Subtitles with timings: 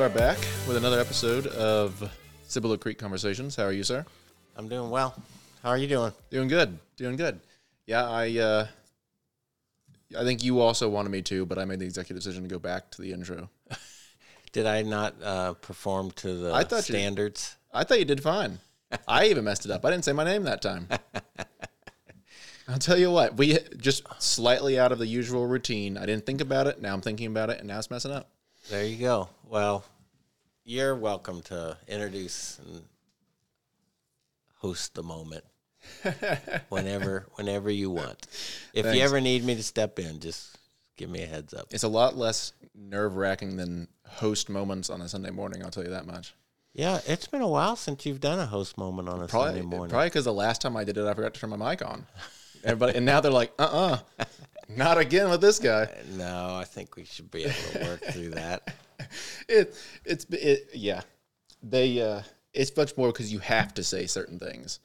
[0.00, 2.10] are back with another episode of
[2.48, 3.54] Cibolo Creek Conversations.
[3.54, 4.06] How are you, sir?
[4.56, 5.14] I'm doing well.
[5.62, 6.10] How are you doing?
[6.30, 6.78] Doing good.
[6.96, 7.38] Doing good.
[7.84, 8.66] Yeah, I uh,
[10.18, 12.58] I think you also wanted me to, but I made the executive decision to go
[12.58, 13.50] back to the intro.
[14.52, 17.56] Did I not uh, perform to the I thought you- standards?
[17.70, 18.58] I thought you did fine.
[19.06, 19.84] I even messed it up.
[19.84, 20.88] I didn't say my name that time.
[22.68, 25.98] I'll tell you what, we just slightly out of the usual routine.
[25.98, 26.80] I didn't think about it.
[26.80, 28.30] Now I'm thinking about it, and now it's messing up.
[28.68, 29.28] There you go.
[29.48, 29.84] Well,
[30.70, 32.84] you're welcome to introduce and
[34.58, 35.42] host the moment
[36.68, 38.28] whenever whenever you want.
[38.72, 38.96] If Thanks.
[38.96, 40.56] you ever need me to step in, just
[40.96, 41.66] give me a heads up.
[41.72, 45.64] It's a lot less nerve wracking than host moments on a Sunday morning.
[45.64, 46.34] I'll tell you that much.
[46.72, 49.62] Yeah, it's been a while since you've done a host moment on a Probably Sunday
[49.62, 49.90] morning.
[49.90, 52.06] probably because the last time I did it, I forgot to turn my mic on.
[52.62, 54.24] Everybody, and now they're like, uh, uh
[54.76, 55.88] not again with this guy.
[56.12, 58.74] No, I think we should be able to work through that.
[59.48, 61.00] It, it's, it, yeah.
[61.62, 62.20] They, uh,
[62.52, 64.78] it's much more because you have to say certain things.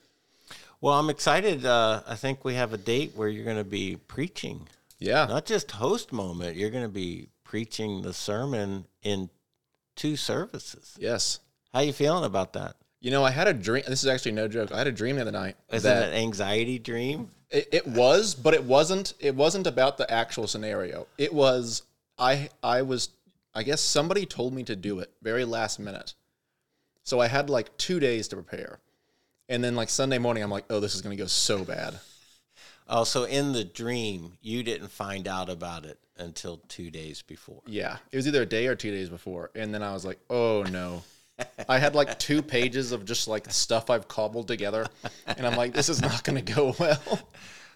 [0.79, 1.65] Well, I'm excited.
[1.65, 4.67] Uh, I think we have a date where you're going to be preaching.
[4.99, 9.29] Yeah, not just host moment you're going to be preaching the sermon in
[9.95, 11.39] two services yes.
[11.73, 13.83] how you feeling about that You know, I had a dream.
[13.87, 14.71] This is actually no joke.
[14.71, 15.57] I had a dream the other night.
[15.71, 19.13] is that it an anxiety dream It, it was, but it wasn't.
[19.19, 21.05] It wasn't about the actual scenario.
[21.19, 21.83] It was.
[22.17, 23.09] I I was.
[23.53, 26.15] I guess somebody told me to do it very last minute,
[27.03, 28.79] so I had like two days to prepare,
[29.49, 31.99] and then like Sunday morning, I'm like, oh, this is gonna go so bad.
[32.89, 37.61] oh so in the dream you didn't find out about it until two days before
[37.67, 40.17] Yeah, it was either a day or two days before, and then I was like,
[40.27, 41.03] oh no.
[41.67, 44.85] I had like two pages of just like stuff I've cobbled together,
[45.27, 47.29] and I'm like, this is not gonna go well.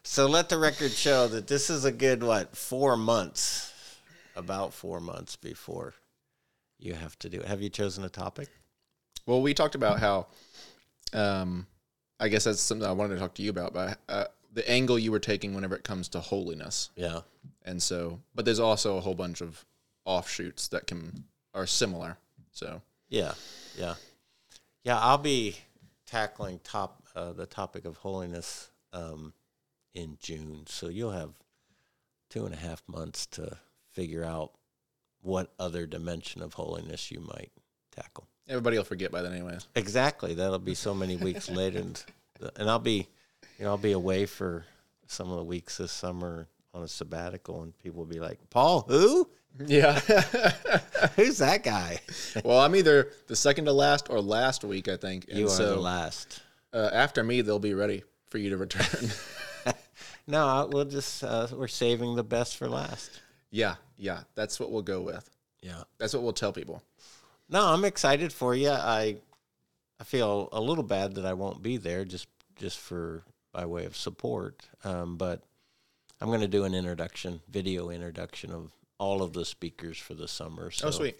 [0.03, 3.73] so let the record show that this is a good what four months
[4.35, 5.93] about four months before
[6.77, 8.47] you have to do it have you chosen a topic
[9.25, 10.27] Well, we talked about how,
[11.11, 11.67] um,
[12.21, 14.97] I guess that's something I wanted to talk to you about, but uh, the angle
[14.97, 17.21] you were taking whenever it comes to holiness, yeah
[17.65, 19.65] and so, but there's also a whole bunch of
[20.05, 22.17] offshoots that can are similar.
[22.51, 23.33] So, Yeah,
[23.77, 23.95] yeah,
[24.83, 24.99] yeah.
[24.99, 25.55] I'll be
[26.05, 29.33] tackling top uh, the topic of holiness um,
[29.93, 31.31] in June, so you'll have
[32.29, 33.57] two and a half months to
[33.91, 34.51] figure out
[35.21, 37.51] what other dimension of holiness you might
[37.91, 38.27] tackle.
[38.47, 39.67] everybody will forget by then, anyways.
[39.75, 42.03] Exactly, that'll be so many weeks later, and,
[42.55, 43.07] and I'll be,
[43.57, 44.65] you know, I'll be away for
[45.07, 48.85] some of the weeks this summer on a sabbatical, and people will be like, "Paul,
[48.87, 49.29] who?
[49.65, 49.99] Yeah.
[51.15, 51.99] Who's that guy?"
[52.43, 55.49] well, I'm either the second to last or last week, I think, and You are
[55.49, 56.41] so the last.
[56.73, 59.09] uh, after me, they'll be ready for you to return.
[60.27, 63.19] No, we'll just uh, we're saving the best for last.
[63.49, 65.27] yeah, yeah, that's what we'll go with.
[65.63, 65.81] Yeah.
[65.97, 66.83] That's what we'll tell people.
[67.49, 68.69] No, I'm excited for you.
[68.69, 69.17] I
[69.99, 72.27] I feel a little bad that I won't be there just
[72.57, 73.23] just for
[73.53, 74.61] by way of support.
[74.83, 75.41] Um, but
[76.21, 80.27] I'm going to do an introduction, video introduction of all of the speakers for the
[80.27, 80.65] summer.
[80.67, 81.17] Oh, so oh, sweet.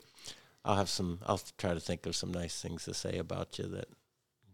[0.63, 1.19] I'll have some.
[1.25, 3.87] I'll try to think of some nice things to say about you that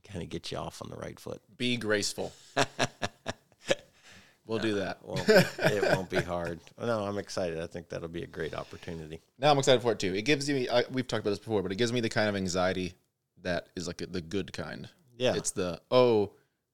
[0.07, 1.41] kind of get you off on the right foot.
[1.57, 2.31] Be graceful.
[4.45, 4.99] we'll do that.
[5.03, 6.59] Won't be, it won't be hard.
[6.79, 7.59] No, I'm excited.
[7.59, 9.19] I think that'll be a great opportunity.
[9.39, 10.13] Now I'm excited for it too.
[10.13, 10.69] It gives me.
[10.69, 12.93] I, we've talked about this before, but it gives me the kind of anxiety
[13.41, 14.87] that is like the good kind.
[15.17, 15.35] Yeah.
[15.35, 16.31] It's the oh,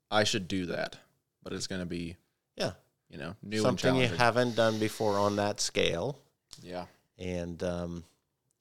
[0.10, 0.98] I should do that,
[1.44, 2.18] but it's going to be
[2.58, 2.72] Yeah.
[3.10, 6.20] you know new and Something you haven't done before on that scale.
[6.62, 6.86] Yeah,
[7.18, 8.04] and um,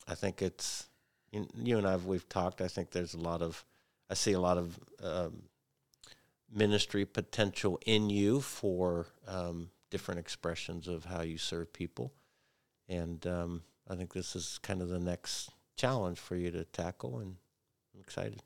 [0.06, 0.88] I think it's
[1.32, 2.60] you, you and I've we've talked.
[2.60, 3.64] I think there's a lot of
[4.08, 5.42] I see a lot of um,
[6.52, 12.12] ministry potential in you for um, different expressions of how you serve people,
[12.88, 17.18] and um, I think this is kind of the next challenge for you to tackle,
[17.18, 17.36] and
[17.94, 18.42] I'm excited.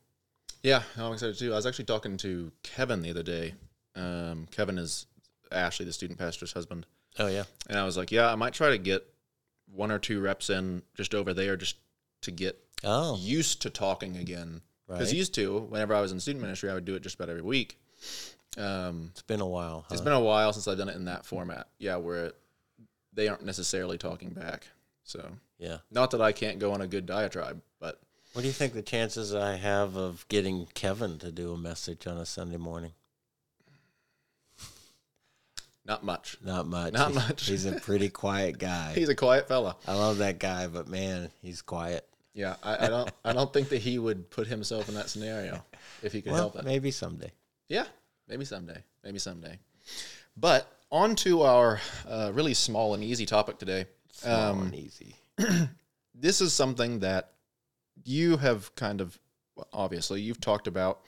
[0.62, 0.82] yeah.
[0.96, 1.52] I'm excited too.
[1.52, 3.54] I was actually talking to Kevin the other day.
[3.96, 5.06] Um, Kevin is
[5.52, 6.86] Ashley, the student pastor's husband,
[7.18, 9.06] Oh yeah, and I was like, yeah, I might try to get
[9.72, 11.76] one or two reps in just over there, just
[12.22, 14.60] to get oh used to talking again.
[14.86, 15.16] Because right.
[15.16, 17.42] used to, whenever I was in student ministry, I would do it just about every
[17.42, 17.78] week.
[18.58, 19.86] Um, It's been a while.
[19.90, 21.68] It's been a while since I've done it in that format.
[21.78, 22.36] Yeah, where it,
[23.12, 24.68] they aren't necessarily talking back.
[25.02, 25.26] So,
[25.58, 25.78] yeah.
[25.90, 27.98] not that I can't go on a good diatribe, but
[28.34, 32.06] What do you think the chances I have of getting Kevin to do a message
[32.06, 32.92] on a Sunday morning?
[35.86, 36.38] Not much.
[36.42, 36.92] Not much.
[36.92, 37.46] Not He's- much.
[37.46, 38.92] He's a pretty quiet guy.
[38.94, 39.76] He's a quiet fella.
[39.86, 42.06] I love that guy, but man, he's quiet.
[42.32, 43.10] Yeah, I, I don't.
[43.24, 45.64] I don't think that he would put himself in that scenario
[46.02, 46.64] if he could Well, help it.
[46.64, 47.30] maybe someday.
[47.68, 47.84] Yeah,
[48.28, 48.82] maybe someday.
[49.04, 49.58] Maybe someday.
[50.36, 53.86] But on to our uh, really small and easy topic today.
[54.12, 55.14] Small Um, and easy.
[56.14, 57.30] this is something that
[58.04, 59.18] you have kind of
[59.72, 61.02] obviously you've talked about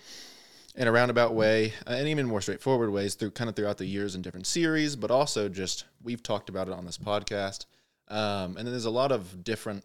[0.77, 3.87] in a roundabout way uh, and even more straightforward ways through kind of throughout the
[3.87, 7.65] years in different series, but also just we've talked about it on this podcast.
[8.09, 9.85] Um, and then there's a lot of different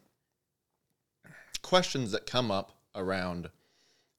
[1.61, 3.49] questions that come up around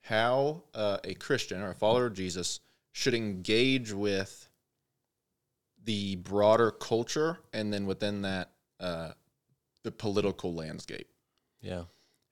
[0.02, 2.60] how uh, a Christian or a follower of Jesus
[2.92, 4.48] should engage with
[5.84, 9.12] the broader culture and then within that uh,
[9.82, 11.08] the political landscape
[11.60, 11.84] Yeah.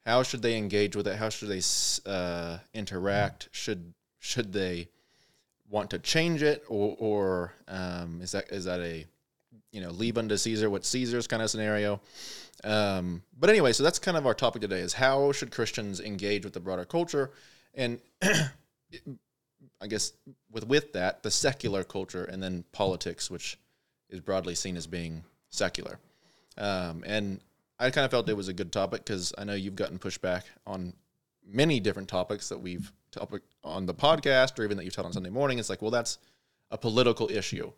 [0.06, 1.60] how should they engage with it how should they
[2.10, 4.88] uh, interact should should they
[5.69, 9.05] want to change it or or um, is that is that a
[9.72, 12.00] you know leave unto caesar what caesar's kind of scenario?
[12.62, 16.44] Um, but anyway so that's kind of our topic today is how should christians engage
[16.44, 17.31] with the broader culture?
[17.75, 20.12] And i guess
[20.50, 23.56] with with that the secular culture and then politics which
[24.11, 25.99] is broadly seen as being secular.
[26.58, 27.40] Um, and
[27.78, 30.43] I kind of felt it was a good topic because I know you've gotten pushback
[30.67, 30.93] on
[31.46, 35.12] many different topics that we've topic on the podcast or even that you've taught on
[35.12, 35.58] Sunday morning.
[35.58, 36.18] It's like, well, that's
[36.70, 37.72] a political issue.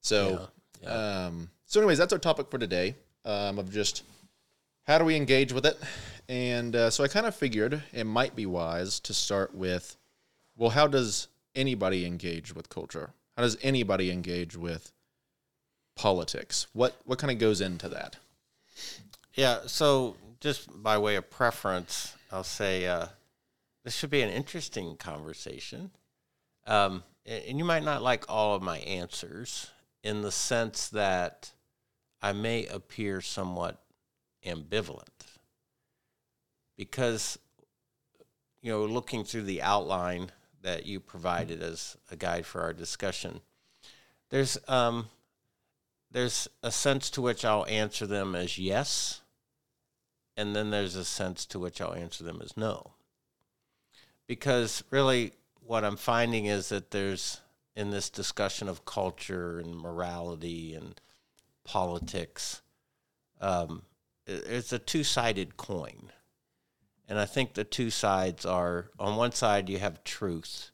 [0.00, 0.48] So,
[0.82, 4.02] Yeah, Um, so anyways, that's our topic for today um, of just
[4.86, 5.78] how do we engage with it.
[6.28, 9.96] And uh, so I kind of figured it might be wise to start with,
[10.56, 13.10] well, how does anybody engage with culture?
[13.36, 14.92] How does anybody engage with
[15.96, 16.66] politics?
[16.72, 18.16] What what kind of goes into that?
[19.34, 19.60] Yeah.
[19.66, 23.06] So, just by way of preference, I'll say uh,
[23.84, 25.90] this should be an interesting conversation.
[26.66, 29.70] Um, and you might not like all of my answers
[30.02, 31.52] in the sense that
[32.20, 33.82] I may appear somewhat
[34.44, 35.38] ambivalent
[36.76, 37.38] because,
[38.60, 40.30] you know, looking through the outline
[40.62, 43.40] that you provided as a guide for our discussion,
[44.30, 45.08] there's um,
[46.10, 49.20] there's a sense to which I'll answer them as yes,
[50.36, 52.92] and then there's a sense to which I'll answer them as no.
[54.26, 57.40] Because really, what I'm finding is that there's,
[57.76, 61.00] in this discussion of culture and morality and
[61.64, 62.62] politics,
[63.40, 63.82] um,
[64.26, 66.10] it's a two sided coin.
[67.08, 70.70] And I think the two sides are on one side, you have truth.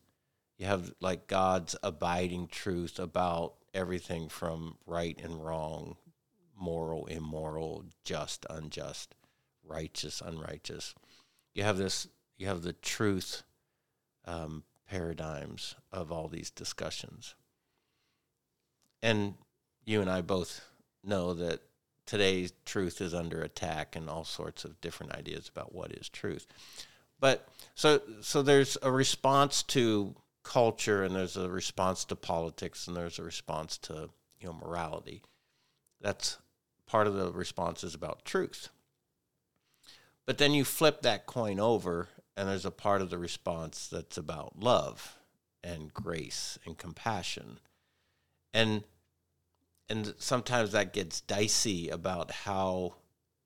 [0.59, 5.97] You have like God's abiding truth about everything from right and wrong,
[6.56, 9.15] moral, immoral, just, unjust,
[9.65, 10.94] righteous, unrighteous.
[11.55, 13.43] You have this, you have the truth
[14.25, 17.35] um, paradigms of all these discussions.
[19.02, 19.35] And
[19.85, 20.64] you and I both
[21.05, 21.61] know that
[22.06, 26.46] today's truth is under attack and all sorts of different ideas about what is truth.
[27.20, 32.96] But so so there's a response to culture and there's a response to politics and
[32.96, 34.11] there's a response to
[34.41, 35.23] you know morality.
[36.00, 36.38] That's
[36.87, 38.70] part of the response is about truth.
[40.25, 42.08] But then you flip that coin over
[42.38, 45.17] and there's a part of the response that's about love
[45.64, 47.58] and grace and compassion.
[48.55, 48.85] And
[49.90, 52.94] and sometimes that gets dicey about how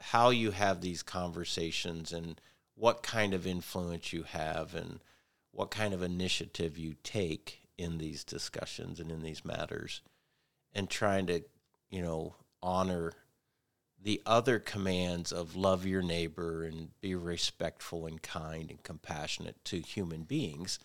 [0.00, 2.38] how you have these conversations and
[2.74, 5.00] what kind of influence you have and
[5.52, 10.02] what kind of initiative you take in these discussions and in these matters
[10.74, 11.42] and trying to
[11.90, 13.12] you know honor
[14.02, 19.78] the other commands of love your neighbor and be respectful and kind and compassionate to
[19.80, 20.78] human beings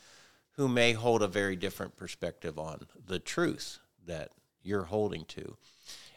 [0.51, 4.31] who may hold a very different perspective on the truth that
[4.63, 5.57] you're holding to.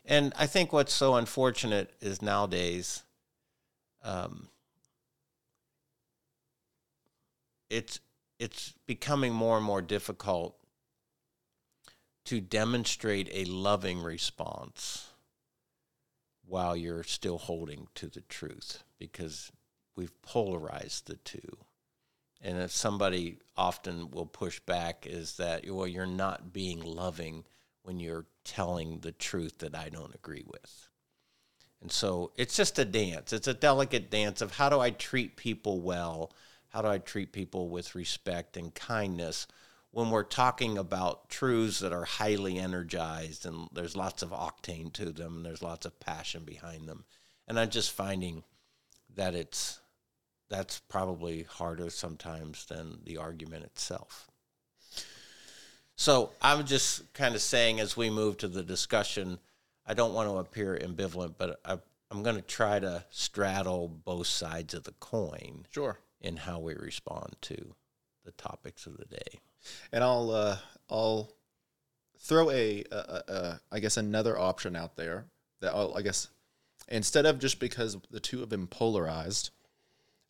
[0.04, 3.02] And I think what's so unfortunate is nowadays,
[4.02, 4.48] um,
[7.68, 8.00] it's
[8.38, 10.56] it's becoming more and more difficult
[12.24, 15.09] to demonstrate a loving response
[16.50, 19.52] while you're still holding to the truth because
[19.94, 21.56] we've polarized the two.
[22.42, 27.44] And if somebody often will push back is that well you're not being loving
[27.82, 30.88] when you're telling the truth that I don't agree with.
[31.80, 33.32] And so it's just a dance.
[33.32, 36.32] It's a delicate dance of how do I treat people well?
[36.68, 39.46] How do I treat people with respect and kindness
[39.92, 45.06] when we're talking about truths that are highly energized and there's lots of octane to
[45.06, 47.04] them and there's lots of passion behind them.
[47.48, 48.44] And I'm just finding
[49.16, 49.80] that it's
[50.48, 54.28] that's probably harder sometimes than the argument itself.
[55.96, 59.38] So I'm just kind of saying as we move to the discussion,
[59.86, 61.78] I don't want to appear ambivalent, but I,
[62.10, 65.98] I'm going to try to straddle both sides of the coin Sure.
[66.20, 67.74] in how we respond to
[68.30, 69.40] the topics of the day.
[69.92, 70.56] and I'll uh,
[70.88, 71.32] I'll
[72.18, 75.26] throw a, a, a, I guess another option out there
[75.60, 76.28] that I'll, I guess
[76.88, 79.50] instead of just because the two have been polarized,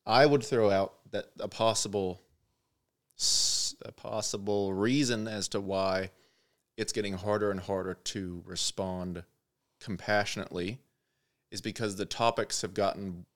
[0.06, 2.20] I would throw out that a possible
[3.84, 6.10] a possible reason as to why
[6.76, 9.24] it's getting harder and harder to respond
[9.80, 10.78] compassionately
[11.50, 13.26] is because the topics have gotten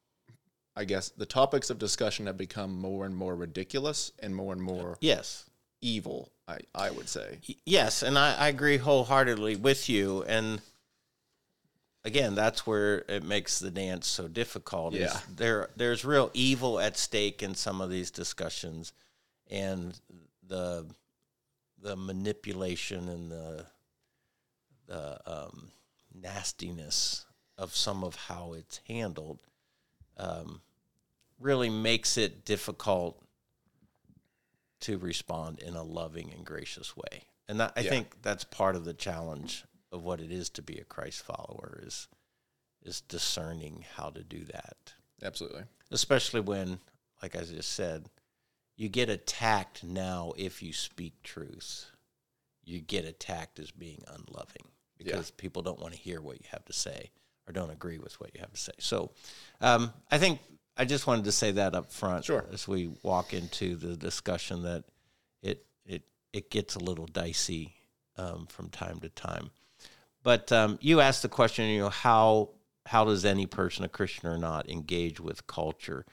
[0.77, 4.63] I guess the topics of discussion have become more and more ridiculous and more and
[4.63, 5.45] more yes
[5.81, 6.33] evil.
[6.49, 10.25] I I would say yes, and I, I agree wholeheartedly with you.
[10.25, 10.61] And
[12.05, 14.95] again, that's where it makes the dance so difficult.
[14.95, 15.19] Yeah.
[15.35, 18.93] there there's real evil at stake in some of these discussions,
[19.51, 19.99] and
[20.47, 20.87] the
[21.81, 23.67] the manipulation and the
[24.87, 25.71] the um,
[26.13, 27.27] nastiness
[27.57, 29.41] of some of how it's handled
[30.17, 30.61] um,
[31.45, 33.23] really makes it difficult
[34.81, 37.25] to respond in a loving and gracious way.
[37.49, 37.91] And that, I Yeah.
[37.91, 41.81] think that's part of the challenge of what it is to be a Christ follower
[41.87, 42.09] is
[42.83, 44.93] is discerning how to do that.
[45.23, 45.65] absolutely.
[45.91, 46.79] Especially when,
[47.23, 48.11] like I just said,
[48.77, 51.87] you get attacked now if you speak truth.
[52.63, 56.65] You get attacked as being unloving because people don't want to hear what you have
[56.67, 57.11] to say
[57.47, 58.73] or don't agree with what you have to say.
[58.81, 59.13] So
[59.63, 60.41] um, I think
[60.77, 62.45] I just wanted to say that up front Sure.
[62.53, 64.85] as we walk into the discussion that
[65.43, 66.03] it it
[66.33, 67.75] it gets a little dicey
[68.17, 69.51] um, from time to time.
[70.23, 72.51] But um, you asked the question, you know, how
[72.87, 76.05] how does any person, a Christian or not, engage with culture?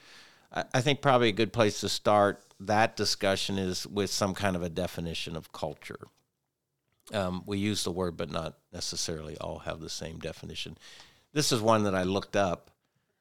[0.53, 4.55] I, I think probably a good place to start that discussion is with some kind
[4.55, 5.99] of a definition of culture.
[7.13, 10.77] Um, we use the word, but not necessarily all have the same definition.
[11.33, 12.69] This is one that I looked up.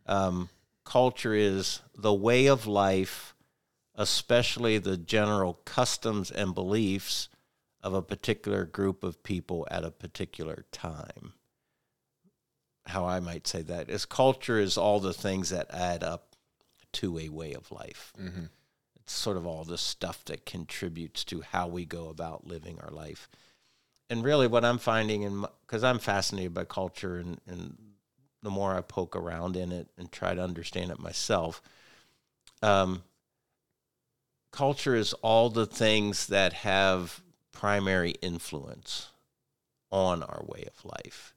[0.06, 0.48] Um,
[0.84, 3.34] culture is the way of life,
[3.94, 7.28] especially the general customs and beliefs
[7.82, 11.34] of a particular group of people at a particular time.
[12.86, 16.34] How I might say that is culture is all the things that add up
[16.92, 18.12] to a way of life.
[18.16, 18.46] hmm
[18.96, 22.90] It's sort of all the stuff that contributes to how we go about living our
[22.90, 23.28] life.
[24.08, 27.76] And really, what I'm finding, in because I'm fascinated by culture, and, and
[28.42, 31.62] the more I poke around in it and try to understand it myself,
[32.62, 33.02] um,
[34.50, 37.20] culture is all the things that have
[37.52, 39.10] primary influence
[39.90, 41.34] on our way of life.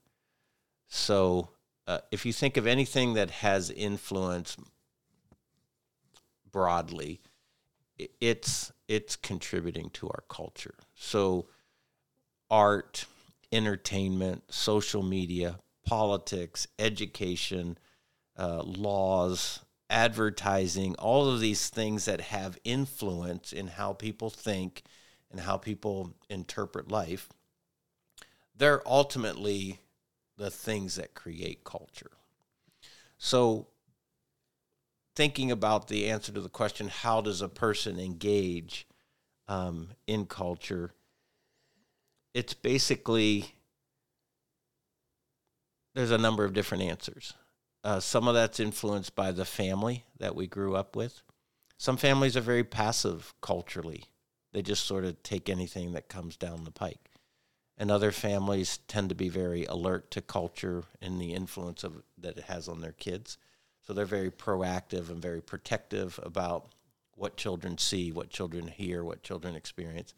[0.87, 1.49] So,
[1.87, 4.55] uh, if you think of anything that has influence
[6.49, 7.19] broadly,
[8.21, 10.75] it's it's contributing to our culture.
[10.95, 11.47] So,
[12.49, 13.05] art,
[13.51, 17.77] entertainment, social media, politics, education,
[18.37, 19.59] uh, laws,
[19.89, 24.83] advertising, all of these things that have influence in how people think
[25.31, 27.29] and how people interpret life,
[28.55, 29.79] they're ultimately
[30.37, 32.11] the things that create culture.
[33.17, 33.67] So,
[35.15, 38.87] thinking about the answer to the question, how does a person engage
[39.47, 40.93] um, in culture?
[42.33, 43.55] It's basically
[45.93, 47.33] there's a number of different answers.
[47.83, 51.21] Uh, some of that's influenced by the family that we grew up with.
[51.77, 54.05] Some families are very passive culturally,
[54.53, 57.09] they just sort of take anything that comes down the pike.
[57.75, 62.37] And other families tend to be very alert to culture and the influence of that
[62.37, 63.39] it has on their kids.
[63.81, 66.67] So they're very proactive and very protective about
[67.15, 70.13] what children see, what children hear, what children experience.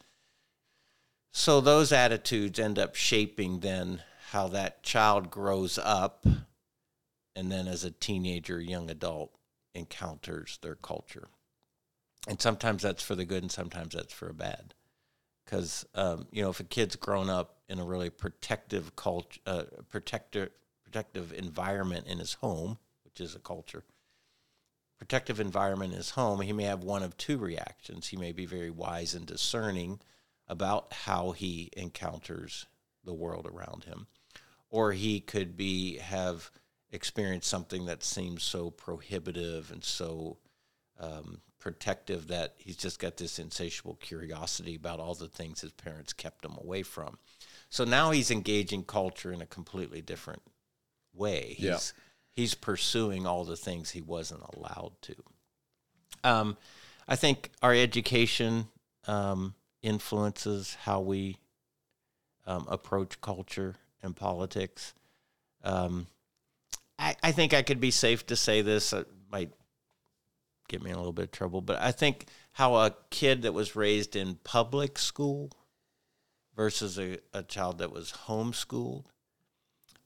[1.32, 4.02] So those attitudes end up shaping then
[4.32, 6.26] how that child grows up
[7.36, 9.32] and then as a teenager, young adult
[9.74, 11.28] encounters their culture.
[12.28, 14.74] And sometimes that's for the good and sometimes that's for a bad.
[15.44, 19.64] Because, um, you know, if a kid's grown up in a really protective culture, uh,
[19.90, 20.50] protector,
[20.84, 23.84] protective environment in his home, which is a culture,
[24.98, 28.08] protective environment in his home, he may have one of two reactions.
[28.08, 30.00] He may be very wise and discerning
[30.48, 32.66] about how he encounters
[33.04, 34.08] the world around him,
[34.70, 36.52] or he could be have
[36.92, 40.38] experienced something that seems so prohibitive and so
[41.00, 46.14] um, protective that he's just got this insatiable curiosity about all the things his parents
[46.14, 47.18] kept him away from.
[47.70, 50.42] So now he's engaging culture in a completely different
[51.14, 51.56] way.
[51.58, 51.80] He's, Yeah.
[52.32, 55.16] he's pursuing all the things he wasn't allowed to.
[56.24, 56.58] Um,
[57.08, 58.68] I think our education
[59.08, 61.38] um, influences how we
[62.48, 64.94] um, approach culture and politics.
[65.64, 66.08] Um,
[66.98, 68.94] I, I think I could be safe to say this.
[68.94, 69.52] It might
[70.70, 73.54] get me in a little bit of trouble, but I think how a kid that
[73.54, 75.52] was raised in public school
[76.56, 79.06] versus a, a child that was homeschooled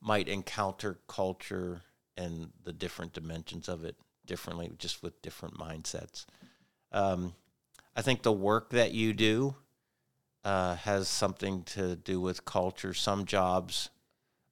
[0.02, 1.82] might encounter culture
[2.18, 6.26] and the different dimensions of it differently, just with different mindsets.
[6.92, 7.34] Um,
[7.96, 9.56] I think the work that you do
[10.44, 12.94] uh, has something to do with culture.
[12.94, 13.90] Some jobs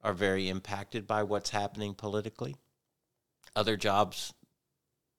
[0.02, 2.56] are very impacted by what's happening politically.
[3.56, 4.34] Other jobs,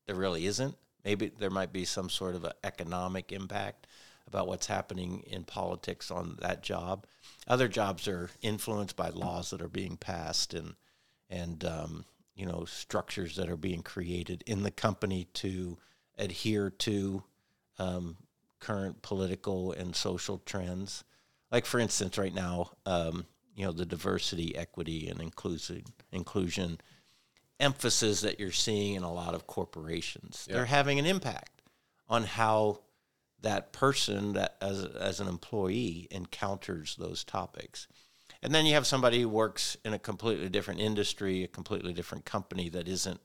[0.06, 0.76] there really isn't.
[1.04, 3.86] Maybe there might be some sort of economic impact
[4.26, 7.06] about what's happening in politics on that job.
[7.46, 10.74] Other jobs are influenced by laws that are being passed and
[11.30, 15.78] and um, you know structures that are being created in the company to
[16.16, 17.22] adhere to
[17.78, 18.16] um,
[18.60, 21.04] current political and social trends.
[21.50, 26.80] Like for instance, right now, um, you know, the diversity, equity, and inclusion inclusion
[27.60, 30.46] emphasis that you're seeing in a lot of corporations.
[30.48, 31.62] They're having an impact
[32.08, 32.80] on how
[33.40, 37.88] that person that as as an employee encounters those topics.
[38.42, 42.24] And then you have somebody who works in a completely different industry, a completely different
[42.24, 43.20] company that isn't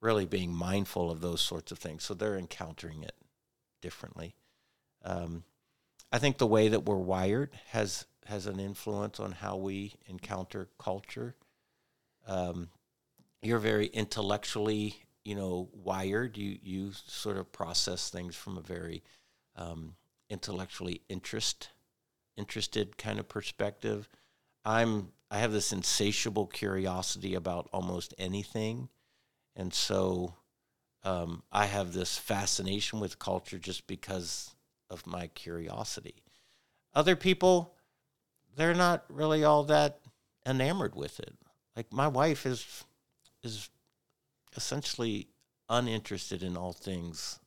[0.00, 2.04] really being mindful of those sorts of things.
[2.04, 3.16] So they're encountering it
[3.82, 4.34] differently.
[5.04, 5.44] Um,
[6.10, 10.68] I think the way that we're wired has has an influence on how we encounter
[10.78, 11.34] culture.
[12.26, 12.70] Um,
[13.42, 16.36] you're very intellectually, you know, wired.
[16.36, 19.02] You you sort of process things from a very
[19.56, 19.96] um,
[20.30, 21.68] intellectually interest
[22.36, 24.08] interested kind of perspective.
[24.64, 28.88] I'm I have this insatiable curiosity about almost anything,
[29.56, 30.34] and so
[31.02, 34.53] um, I have this fascination with culture just because
[34.94, 36.14] of my curiosity.
[36.94, 37.74] Other people,
[38.56, 40.00] they're not really all that
[40.46, 41.34] enamored with it.
[41.76, 42.84] Like my wife is
[43.42, 43.68] is
[44.56, 45.28] essentially
[45.68, 47.40] uninterested in all things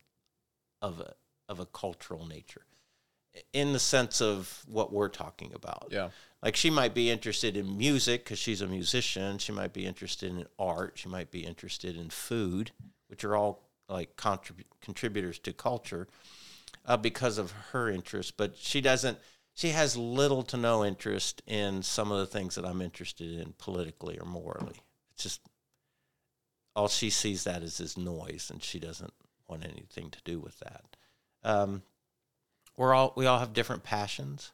[0.81, 1.13] of a
[1.49, 2.65] of a cultural nature
[3.53, 5.87] in the sense of what we're talking about.
[5.91, 6.09] Yeah.
[6.41, 9.37] Like she might be interested in music because she's a musician.
[9.37, 10.93] She might be interested in art.
[10.95, 12.71] She might be interested in food,
[13.07, 16.07] which are all like contrib- contributors to culture
[16.85, 18.37] uh, because of her interest.
[18.37, 19.17] But she doesn't.
[19.53, 23.53] She has little to no interest in some of the things that I'm interested in
[23.57, 24.83] politically or morally.
[25.13, 25.41] It's just
[26.75, 29.13] all she sees that is as noise, and she doesn't
[29.47, 30.85] want anything to do with that.
[31.43, 31.81] Um,
[32.75, 34.51] we're all we all have different passions,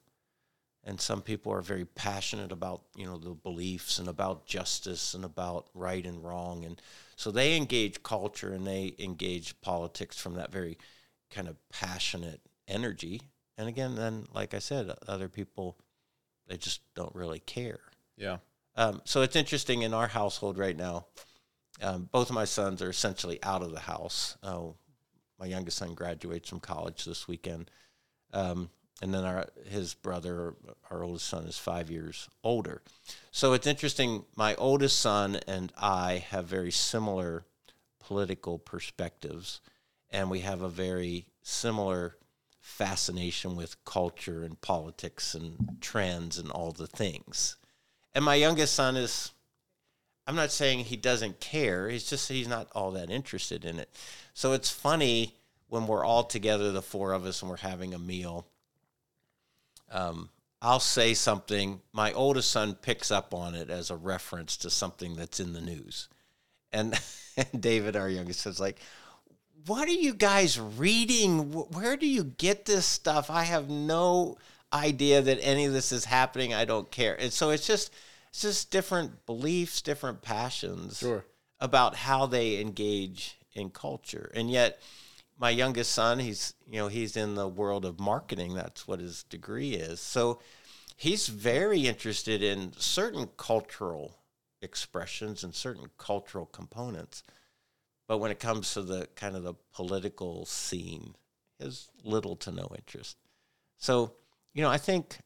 [0.86, 5.26] and some people are very passionate about you know the beliefs and about justice and
[5.26, 6.82] about right and wrong, and
[7.18, 10.78] so they engage culture and they engage politics from that very
[11.34, 13.22] kind of passionate energy.
[13.58, 15.78] And again, then like I said, other people
[16.48, 17.80] they just don't really care.
[18.18, 18.38] Yeah.
[18.76, 21.06] Um, so it's interesting in our household right now.
[21.82, 24.38] Um, both of my sons are essentially out of the house.
[24.44, 24.68] Uh,
[25.40, 27.70] my youngest son graduates from college this weekend,
[28.34, 28.70] um,
[29.02, 30.56] and then our his brother,
[30.90, 32.82] our oldest son, is five years older.
[33.32, 34.26] So it's interesting.
[34.36, 37.46] My oldest son and I have very similar
[38.00, 39.60] political perspectives,
[40.14, 42.16] and we have a very similar
[42.60, 47.58] fascination with culture and politics and trends and all the things.
[48.16, 49.32] And my youngest son is
[50.26, 51.90] I'm not saying he doesn't care.
[51.90, 53.90] He's just he's not all that interested in it.
[54.34, 55.36] So it's funny
[55.68, 58.46] when we're all together, the four of us, and we're having a meal.
[59.92, 60.30] Um,
[60.62, 61.82] I'll say something.
[61.92, 65.62] My oldest son picks up on it as a reference to something that's in the
[65.62, 66.08] news,
[66.72, 66.98] and,
[67.36, 68.80] and David, our youngest, is like,
[69.66, 71.52] "What are you guys reading?
[71.52, 73.30] Where do you get this stuff?
[73.30, 74.38] I have no
[74.72, 76.54] idea that any of this is happening.
[76.54, 77.92] I don't care." And so it's just
[78.30, 81.26] it's just different beliefs, different passions sure.
[81.60, 84.32] about how they engage in culture.
[84.34, 84.82] And yet,
[85.38, 88.56] my youngest son, he's you know he's in the world of marketing.
[88.56, 90.00] That's what his degree is.
[90.00, 90.40] So
[90.98, 94.16] he's very interested in certain cultural
[94.62, 97.24] expressions and certain cultural components.
[98.08, 101.16] But when it comes to the kind of the political scene,
[101.60, 103.18] has little to no interest.
[103.78, 104.14] So,
[104.54, 105.20] you know, I think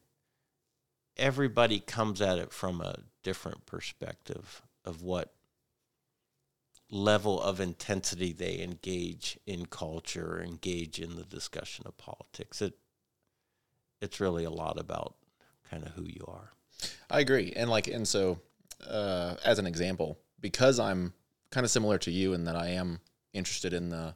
[1.16, 5.34] everybody comes at it from a different perspective of what
[6.90, 12.62] level of intensity they engage in culture, engage in the discussion of politics.
[12.62, 12.74] It
[14.00, 15.16] it's really a lot about
[15.70, 16.52] kind of who you are.
[17.10, 18.38] I agree, and like, and so
[18.86, 21.12] uh, as an example, because I'm
[21.50, 23.00] kind of similar to you in that I am
[23.32, 24.14] interested in the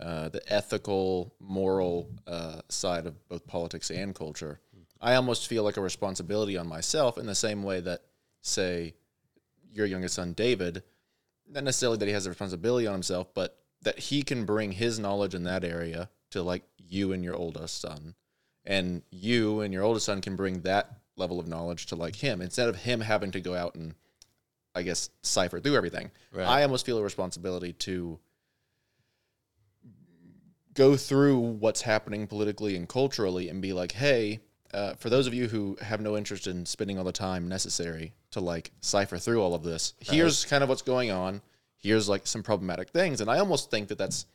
[0.00, 4.58] uh, the ethical, moral uh, side of both politics and culture.
[5.02, 8.00] I almost feel like a responsibility on myself in the same way that,
[8.40, 8.94] say,
[9.70, 10.82] your youngest son David,
[11.46, 14.98] not necessarily that he has a responsibility on himself, but that he can bring his
[14.98, 18.14] knowledge in that area to like you and your oldest son,
[18.64, 22.40] and you and your oldest son can bring that level of knowledge to like him
[22.40, 23.94] instead of him having to go out and,
[24.74, 26.10] I guess, cipher through everything.
[26.32, 26.46] Right.
[26.46, 28.18] I almost feel a responsibility to
[30.74, 34.40] go through what's happening politically and culturally and be like, hey,
[34.72, 38.14] uh, for those of you who have no interest in spending all the time necessary
[38.30, 41.42] to like cipher through all of this, here's kind of what's going on.
[41.76, 44.26] Here's like some problematic things, and I almost think that that's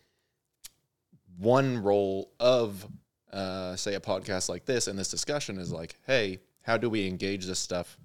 [1.37, 2.85] one role of,
[3.31, 7.07] uh, say, a podcast like this and this discussion is like, hey, how do we
[7.07, 7.97] engage this stuff?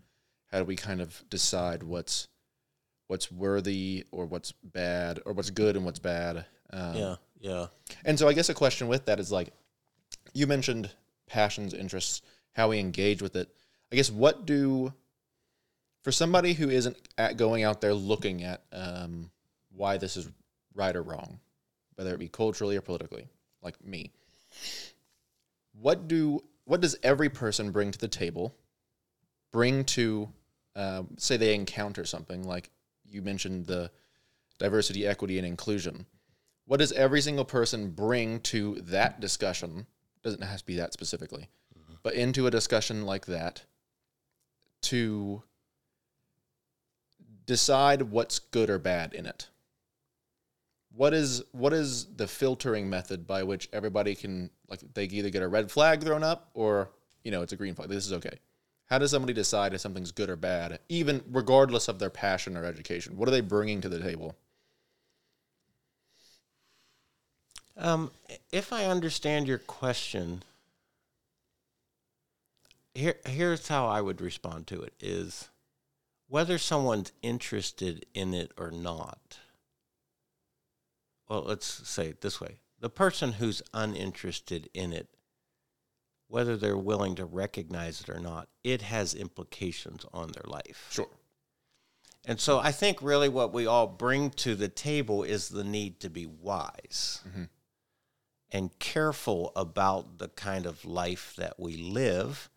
[0.53, 2.29] How do we kind of decide what's
[3.09, 6.45] what's worthy or what's bad or what's good and what's bad?
[6.71, 7.67] Um, Yeah, yeah.
[8.05, 9.49] and so I guess a question with that is like,
[10.33, 10.91] you mentioned
[11.27, 13.49] passions, interests, how we engage with it.
[13.93, 14.93] I guess what do,
[16.03, 19.31] for somebody who isn't at going out there looking at um,
[19.75, 20.29] why this is
[20.75, 21.39] right or wrong,
[21.97, 23.29] whether it be culturally or politically,
[23.63, 24.11] like me,
[25.73, 28.55] what do what does every person bring to the table?
[29.53, 30.31] Bring to,
[30.77, 32.71] um, say they encounter something like
[33.09, 33.91] you mentioned the
[34.59, 36.07] diversity, equity, and inclusion.
[36.67, 39.87] What does every single person bring to that discussion?
[40.23, 41.49] Doesn't have to be that specifically
[42.03, 43.63] but into a discussion like that
[44.83, 45.43] to
[47.47, 49.49] decide what's good or bad in it.
[50.95, 55.43] What is what is the filtering method by which everybody can like they either get
[55.43, 56.91] a red flag thrown up or
[57.25, 57.89] you know it's a green flag.
[57.89, 58.39] This is okay
[58.93, 62.65] how does somebody decide if something's good or bad even regardless of their passion or
[62.65, 64.37] education what are they bringing to the table
[67.77, 68.11] Um,
[68.51, 70.45] if I understand your question,
[72.95, 75.49] here here's how I would respond to it: is
[76.29, 79.39] whether someone's interested in it or not.
[81.29, 85.09] Well, let's say it this way: the person who's uninterested in it,
[86.33, 90.89] whether they're willing to recognize it or not, it has implications on their life.
[90.91, 91.07] sure
[92.25, 96.01] And so I think really what we all bring to the table is the need
[96.01, 97.45] to be wise mm-hmm.
[98.51, 102.49] and careful about the kind of life that we live.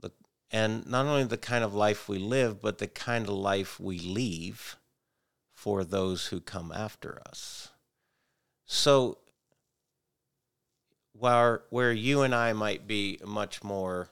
[0.00, 0.12] The,
[0.50, 4.00] and not only the kind of life we live, but the kind of life we
[4.00, 4.76] leave
[5.54, 7.70] for those who come after us.
[8.66, 9.16] So,
[11.12, 14.08] where, where you and I might be much more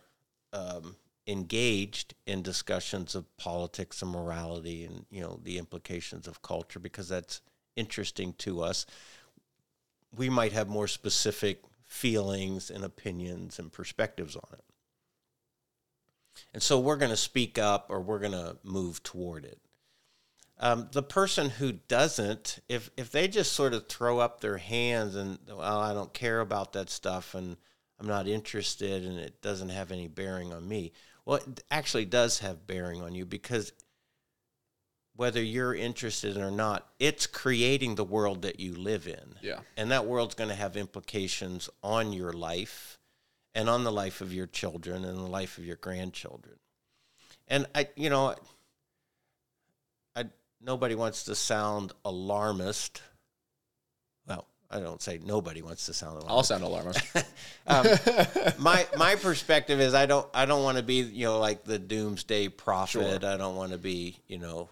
[0.53, 6.81] um, engaged in discussions of politics and morality and you know the implications of culture
[6.81, 7.41] because that's
[7.77, 8.87] interesting to us.
[10.15, 14.65] We might have more specific feelings and opinions and perspectives on it.
[16.53, 19.59] And so we're going to speak up or we're going to move toward it
[20.61, 25.17] um, the person who doesn't if if they just sort of throw up their hands
[25.17, 27.57] and well i don't care about that stuff and
[27.99, 30.93] i'm not interested and it doesn't have any bearing on me
[31.25, 33.73] well it actually does have bearing on you because
[35.21, 39.35] whether you're interested or not it's creating the world that you live in.
[39.43, 39.59] Yeah.
[39.77, 42.99] And that world's going to have implications on your life
[43.55, 46.57] and on the life of your children and the life of your grandchildren.
[47.49, 48.35] And i you know
[50.61, 53.03] nobody wants to sound alarmist
[54.27, 57.01] well i don't say nobody wants to sound alarmist I'll sound alarmist.
[57.67, 57.87] um,
[58.59, 61.79] my my perspective is I don't I don't want to be you know like the
[61.79, 63.25] doomsday prophet.
[63.25, 64.69] I don't want to be you know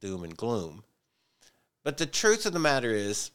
[0.00, 0.84] doom and gloom.
[1.84, 3.30] But the truth of the matter is,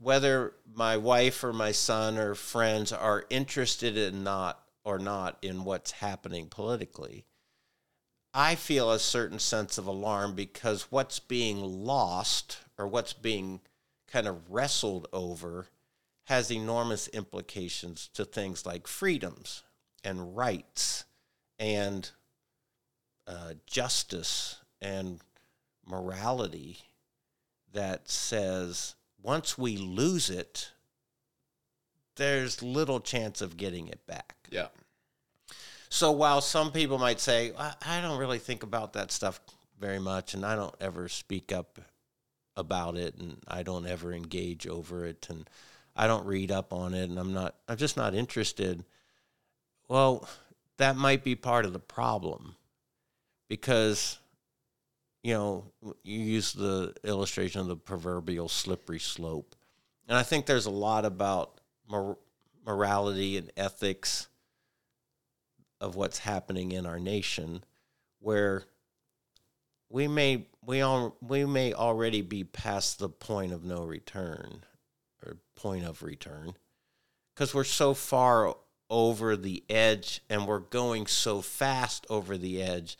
[0.00, 5.64] whether my wife or my son or friends are interested in not or not in
[5.64, 7.24] what's happening politically,
[8.38, 13.60] I feel a certain sense of alarm because what's being lost or what's being
[14.06, 15.68] kind of wrestled over
[16.24, 19.62] has enormous implications to things like freedoms
[20.04, 21.06] and rights
[21.58, 22.10] and
[23.26, 25.20] uh, justice and
[25.86, 26.80] morality
[27.72, 30.72] that says once we lose it,
[32.16, 34.36] there's little chance of getting it back.
[34.50, 34.66] yeah.
[35.96, 39.40] So while some people might say, I, I don't really think about that stuff
[39.80, 41.80] very much, and I don't ever speak up
[42.54, 45.48] about it, and I don't ever engage over it, and
[45.96, 48.84] I don't read up on it, and I'm not, I'm just not interested.
[49.88, 50.28] Well,
[50.76, 52.56] that might be part of the problem
[53.48, 54.18] because,
[55.22, 55.64] you know,
[56.02, 59.56] you use the illustration of the proverbial slippery slope.
[60.06, 62.18] And I think there's a lot about mor-
[62.66, 64.28] morality and ethics
[65.80, 67.62] of what's happening in our nation
[68.20, 68.64] where
[69.88, 74.64] we may we all we may already be past the point of no return
[75.24, 76.54] or point of return
[77.34, 78.54] because we're so far
[78.88, 82.96] over the edge and we're going so fast over the edge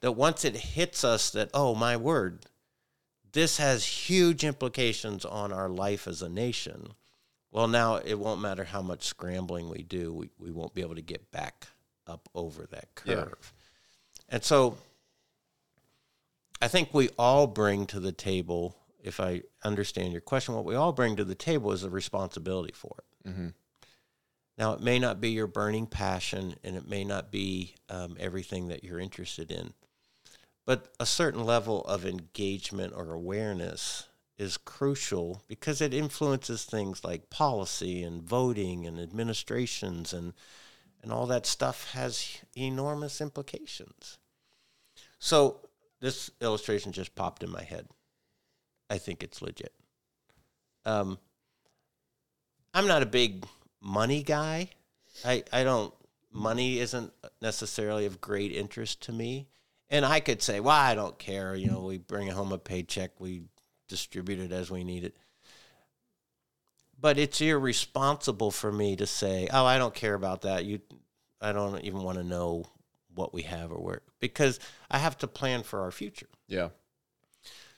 [0.00, 2.46] that once it hits us that oh my word
[3.32, 6.94] this has huge implications on our life as a nation.
[7.52, 10.94] Well, now it won't matter how much scrambling we do, we, we won't be able
[10.94, 11.68] to get back
[12.10, 13.52] up over that curve.
[14.28, 14.34] Yeah.
[14.34, 14.76] And so
[16.60, 20.74] I think we all bring to the table, if I understand your question, what we
[20.74, 23.28] all bring to the table is a responsibility for it.
[23.28, 23.48] Mm-hmm.
[24.58, 28.68] Now, it may not be your burning passion and it may not be um, everything
[28.68, 29.72] that you're interested in,
[30.66, 34.04] but a certain level of engagement or awareness
[34.36, 40.34] is crucial because it influences things like policy and voting and administrations and
[41.02, 44.18] and all that stuff has enormous implications.
[45.18, 45.60] So
[46.00, 47.88] this illustration just popped in my head.
[48.88, 49.72] I think it's legit.
[50.84, 51.18] Um,
[52.74, 53.44] I'm not a big
[53.80, 54.70] money guy.
[55.24, 55.92] I, I don't,
[56.32, 59.48] money isn't necessarily of great interest to me.
[59.88, 61.54] And I could say, well, I don't care.
[61.54, 63.42] You know, we bring home a paycheck, we
[63.88, 65.16] distribute it as we need it.
[67.00, 70.64] But it's irresponsible for me to say, oh, I don't care about that.
[70.64, 70.80] You,
[71.40, 72.66] I don't even want to know
[73.14, 74.60] what we have or where, because
[74.90, 76.28] I have to plan for our future.
[76.46, 76.68] Yeah.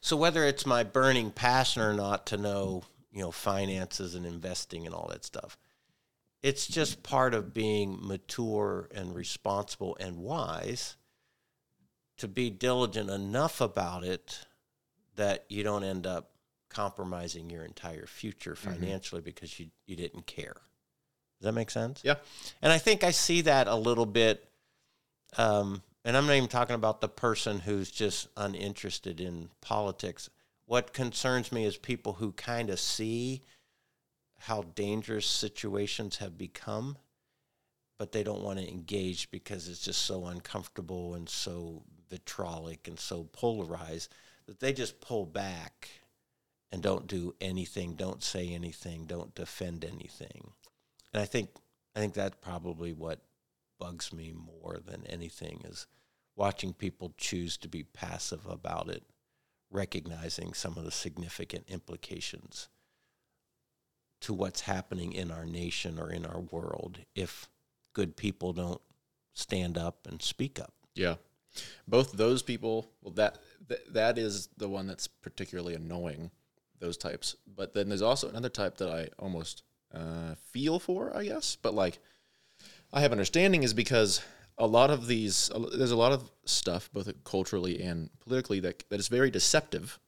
[0.01, 2.83] So whether it's my burning passion or not to know,
[3.13, 5.57] you know, finances and investing and all that stuff,
[6.43, 10.97] it's just part of being mature and responsible and wise
[12.17, 14.47] to be diligent enough about it
[15.15, 16.32] that you don't end up
[16.73, 20.57] compromising your entire future financially because you, you didn't care.
[21.41, 22.01] Does that make sense?
[22.05, 22.17] Yeah.
[22.61, 24.49] And I think I see that a little bit.
[25.37, 30.31] Um, and I'm not even talking about the person who's just uninterested in politics.
[30.67, 33.43] What concerns me is people who kind of see
[34.39, 36.97] how dangerous situations have become,
[37.99, 42.99] but they don't want to engage because it's just so uncomfortable and so vitrolic and
[42.99, 44.13] so polarized
[44.47, 45.89] that they just pull back
[46.73, 50.53] and don't do anything, don't say anything, don't defend anything.
[51.13, 51.51] And I think
[51.95, 53.21] I think that's probably what
[53.79, 55.87] bugs me more than anything is
[56.35, 59.03] watching people choose to be passive about it,
[59.71, 62.69] recognizing some of the significant implications
[64.23, 67.49] to what's happening in our nation or in our world if
[67.93, 68.81] good people don't
[69.35, 70.73] stand up and speak up.
[70.95, 71.17] Yeah.
[71.87, 76.31] Both those people, well, that, that that is the one that's particularly annoying.
[76.83, 79.63] Those types, but then there's also another type that I almost
[79.95, 81.57] uh, feel for, I guess.
[81.57, 82.01] But like,
[82.93, 84.21] I have understanding is because
[84.59, 88.99] a lot of these, there's a lot of stuff, both culturally and politically, that that
[88.99, 90.01] is very deceptive.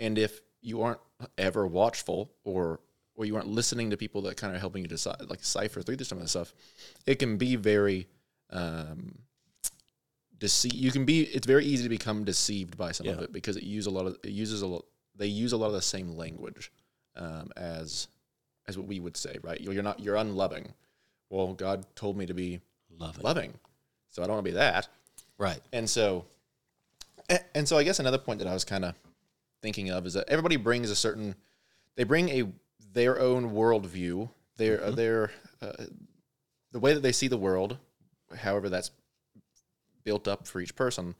[0.00, 1.00] And if you aren't
[1.38, 2.80] ever watchful or
[3.14, 5.96] or you aren't listening to people that kind of helping you decide, like cipher through
[5.98, 6.52] some of this stuff,
[7.06, 8.08] it can be very
[8.50, 9.18] um,
[10.38, 10.74] deceive.
[10.74, 11.22] You can be.
[11.22, 14.06] It's very easy to become deceived by some of it because it use a lot
[14.06, 14.84] of it uses a lot.
[15.16, 16.70] They use a lot of the same language
[17.16, 18.08] um, as
[18.68, 19.60] as what we would say, right?
[19.60, 20.72] You're you're not you're unloving.
[21.30, 22.60] Well, God told me to be
[22.98, 23.24] Love it.
[23.24, 23.54] loving,
[24.10, 24.88] so I don't want to be that.
[25.38, 25.60] Right.
[25.72, 26.24] And so,
[27.54, 28.94] and so I guess another point that I was kind of
[29.62, 31.34] thinking of is that everybody brings a certain,
[31.96, 32.44] they bring a
[32.92, 35.72] their own worldview, their uh, their uh,
[36.72, 37.76] the way that they see the world,
[38.36, 38.90] however that's
[40.04, 41.14] built up for each person,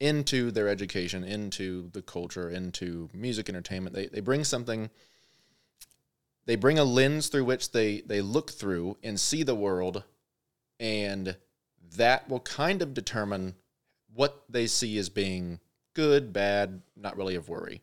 [0.00, 3.94] into their education, into the culture, into music, entertainment.
[3.94, 4.90] They they bring something.
[6.46, 10.04] They bring a lens through which they they look through and see the world,
[10.78, 11.36] and
[11.96, 13.54] that will kind of determine
[14.14, 15.60] what they see as being
[15.94, 17.80] good, bad, not really of worry.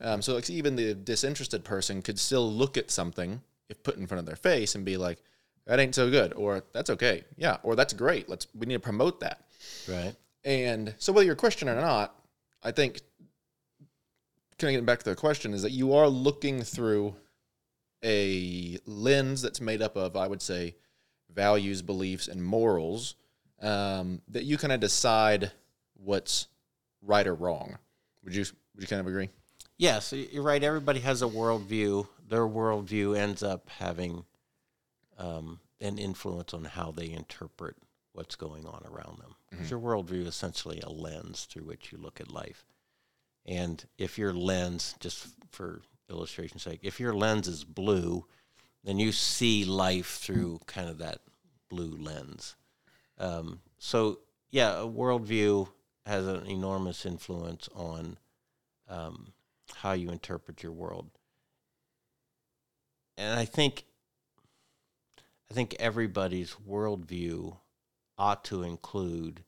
[0.00, 4.06] Um, so like even the disinterested person could still look at something if put in
[4.06, 5.18] front of their face and be like,
[5.66, 8.80] "That ain't so good," or "That's okay," yeah, or "That's great." Let's we need to
[8.80, 9.44] promote that.
[9.88, 10.14] Right.
[10.44, 12.14] And so whether you're a Christian or not,
[12.62, 13.00] I think
[14.58, 17.14] kind of getting back to the question is that you are looking through
[18.04, 20.76] a lens that's made up of, I would say,
[21.32, 23.14] values, beliefs, and morals
[23.60, 25.52] um, that you kind of decide
[25.94, 26.48] what's
[27.00, 27.78] right or wrong.
[28.24, 29.30] Would you would you kind of agree?
[29.78, 30.62] Yes, you're right.
[30.62, 32.06] Everybody has a worldview.
[32.28, 34.24] Their worldview ends up having
[35.18, 37.76] um, an influence on how they interpret
[38.12, 39.36] what's going on around them.
[39.50, 42.64] 'Cause your worldview is essentially a lens through which you look at life.
[43.44, 48.26] And if your lens, just for illustration's sake, if your lens is blue,
[48.84, 51.22] then you see life through kind of that
[51.68, 52.56] blue lens.
[53.18, 54.20] Um, so,
[54.50, 55.70] yeah, a worldview
[56.06, 58.18] has an enormous influence on
[58.88, 59.32] um,
[59.76, 61.10] how you interpret your world.
[63.16, 63.84] And I think,
[65.50, 67.58] I think everybody's worldview
[68.22, 69.42] ought to include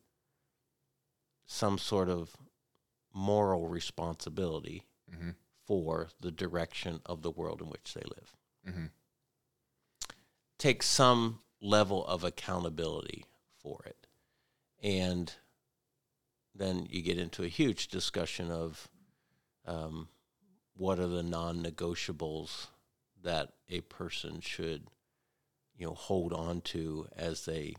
[1.47, 2.37] some sort of
[3.15, 4.83] moral responsibility
[5.15, 5.31] Mm-hmm.
[5.67, 8.33] for the direction of the world in which they live.
[10.59, 13.25] take some level of accountability
[13.63, 14.07] for it.
[14.83, 15.33] And
[16.55, 18.89] then you get into a huge discussion of
[19.67, 20.09] um,
[20.77, 22.69] what are the non-negotiables
[23.23, 24.89] that a person should,
[25.77, 27.75] you know, hold on to as they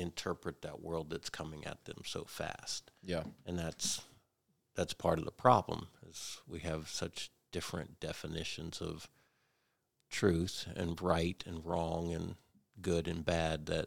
[0.00, 2.90] interpret that world that's coming at them so fast.
[3.02, 3.24] Yeah.
[3.46, 4.02] And that's
[4.74, 9.08] that's part of the problem is we have such different definitions of
[10.10, 12.36] truth and right and wrong and
[12.80, 13.86] good and bad that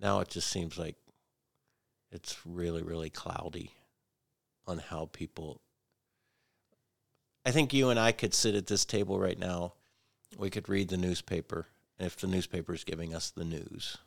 [0.00, 0.96] now it just seems like
[2.10, 3.72] it's really really cloudy
[4.66, 5.60] on how people
[7.44, 9.74] I think you and I could sit at this table right now
[10.38, 11.66] we could read the newspaper
[11.98, 13.98] and if the newspaper is giving us the news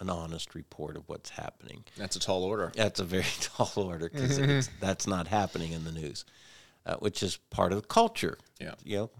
[0.00, 2.72] an honest report of what's happening That's a tall order.
[2.74, 6.24] that's a very tall order because that's not happening in the news,
[6.84, 8.38] uh, which is part of the culture.
[8.60, 8.74] Yeah.
[8.84, 9.10] You know,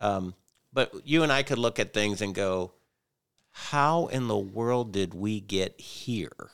[0.00, 0.34] um,
[0.72, 2.72] but you and I could look at things and go,
[3.50, 6.50] "How in the world did we get here?"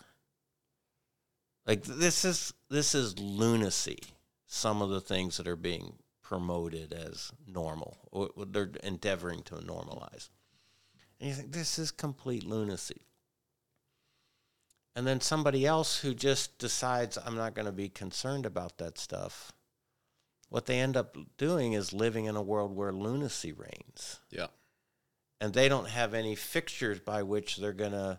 [1.66, 3.98] Like this is this is lunacy.
[4.46, 9.56] Some of the things that are being promoted as normal, or or they're endeavoring to
[9.56, 10.30] normalize,
[11.20, 13.02] and you think this is complete lunacy
[14.94, 18.98] and then somebody else who just decides I'm not going to be concerned about that
[18.98, 19.52] stuff,
[20.48, 24.20] what they end up doing is living in a world where lunacy reigns.
[24.30, 24.48] Yeah.
[25.40, 28.18] And they don't have any fixtures by which they're going to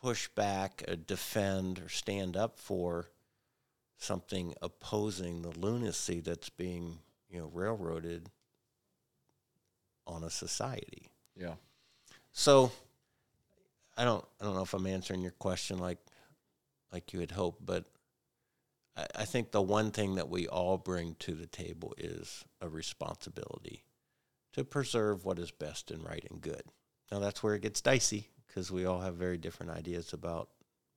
[0.00, 3.10] push back, or defend, or stand up for
[3.96, 6.98] something opposing the lunacy that's being,
[7.28, 8.30] you know, railroaded
[10.06, 11.10] on a society.
[11.34, 11.54] Yeah.
[12.30, 12.70] So
[13.98, 15.98] I don't I don't know if I'm answering your question like
[16.92, 17.84] like you had hoped, but
[18.96, 22.68] I, I think the one thing that we all bring to the table is a
[22.68, 23.84] responsibility
[24.54, 26.62] to preserve what is best and right and good.
[27.10, 30.48] Now that's where it gets dicey because we all have very different ideas about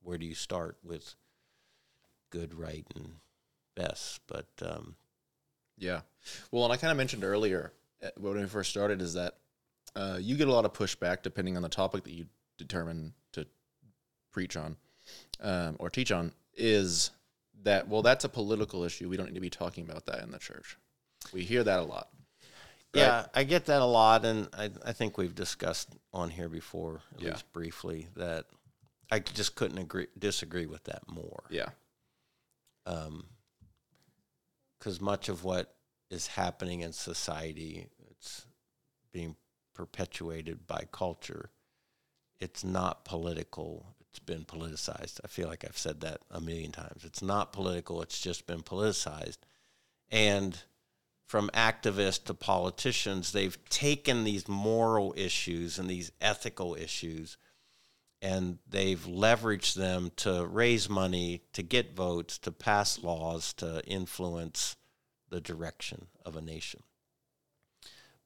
[0.04, 1.16] where do you start with
[2.30, 3.16] good, right, and
[3.76, 4.22] best.
[4.28, 4.96] But um,
[5.78, 6.02] Yeah.
[6.52, 9.38] Well, and I kind of mentioned earlier uh, when we first started is that
[9.96, 12.26] uh, you get a lot of pushback depending on the topic that you
[12.62, 13.46] determine to
[14.32, 14.78] preach on
[15.42, 16.32] um, or teach on.
[16.56, 17.12] Is
[17.64, 18.02] that well?
[18.02, 19.10] That's a political issue.
[19.10, 20.78] We don't need to be talking about that in the church.
[21.34, 22.10] We hear that a lot.
[22.94, 23.02] Right.
[23.02, 27.02] Yeah, I get that a lot, and I, I think we've discussed on here before,
[27.16, 27.30] at Yeah.
[27.32, 28.46] least briefly, that
[29.10, 31.44] I just couldn't agree disagree with that more.
[31.50, 31.70] Yeah.
[34.78, 35.74] Because much of what
[36.10, 38.46] is happening in society, it's
[39.14, 39.36] being
[39.74, 41.50] perpetuated by culture.
[42.42, 43.86] It's not political.
[44.10, 45.22] It's been politicized.
[45.24, 47.06] I feel like I've said that a million times.
[47.06, 48.02] It's not political.
[48.02, 49.38] It's just been politicized,
[50.10, 50.62] and
[51.26, 57.38] from activists to politicians, they've taken these moral issues and these ethical issues
[58.22, 64.76] and they've leveraged them to raise money, to get votes, to pass laws, to influence
[65.30, 66.84] the direction of a nation.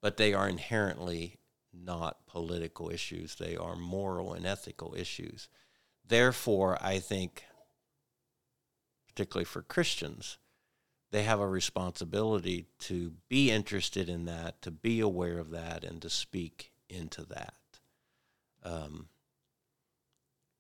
[0.02, 1.38] But they are inherently
[1.84, 5.48] not political issues, they are moral and ethical issues.
[6.08, 7.44] Therefore, I think,
[9.08, 10.38] particularly for Christians,
[11.12, 16.02] they have a responsibility to be interested in that, to be aware of that, and
[16.02, 17.54] to speak into that.
[18.64, 19.10] Um,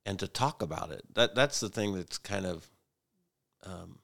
[0.05, 1.03] and to talk about it.
[1.13, 2.69] That that's the thing that's kind of
[3.65, 3.99] um,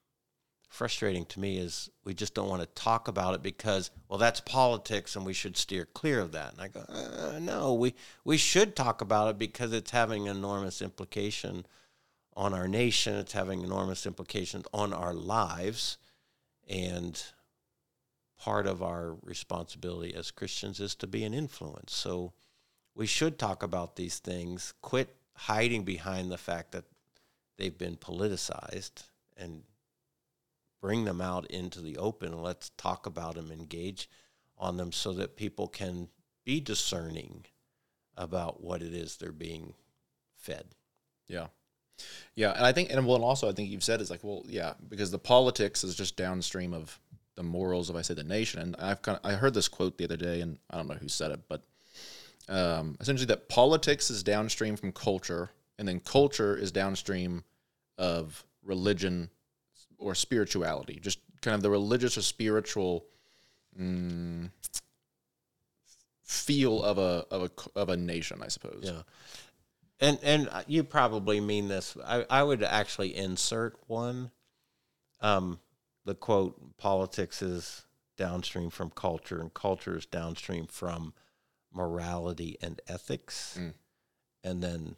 [0.71, 4.39] frustrating to me is we just don't want to talk about it because well that's
[4.39, 6.53] politics and we should steer clear of that.
[6.53, 10.81] And I go uh, no, we we should talk about it because it's having enormous
[10.81, 11.65] implication
[12.37, 13.15] on our nation.
[13.15, 15.97] It's having enormous implications on our lives,
[16.69, 17.21] and
[18.39, 21.93] part of our responsibility as Christians is to be an influence.
[21.93, 22.31] So
[22.95, 24.73] we should talk about these things.
[24.81, 26.85] Quit hiding behind the fact that
[27.57, 29.03] they've been politicized
[29.35, 29.63] and
[30.81, 32.33] bring them out into the open.
[32.33, 34.09] And let's talk about them engage
[34.57, 36.09] on them so that people can
[36.43, 37.45] be discerning
[38.17, 39.73] about what it is they're being
[40.37, 40.65] fed.
[41.27, 41.47] Yeah.
[42.35, 44.43] Yeah, and I think, and well, and also I think you've said is like, well,
[44.47, 46.99] yeah, because the politics is just downstream of
[47.35, 49.97] the morals of I say the nation, and I've kind of I heard this quote
[49.97, 51.63] the other day, and I don't know who said it, but
[52.49, 57.43] um, essentially that politics is downstream from culture, and then culture is downstream
[57.97, 59.29] of religion
[60.01, 63.05] or spirituality, just kind of the religious or spiritual
[63.79, 64.49] mm,
[66.23, 68.81] feel of a of a of a nation, I suppose.
[68.83, 69.01] Yeah.
[69.99, 71.95] And and you probably mean this.
[72.03, 74.31] I, I would actually insert one.
[75.21, 75.59] Um,
[76.05, 77.83] the quote: "Politics is
[78.17, 81.13] downstream from culture, and culture is downstream from
[81.73, 83.73] morality and ethics, Mm.
[84.43, 84.95] and then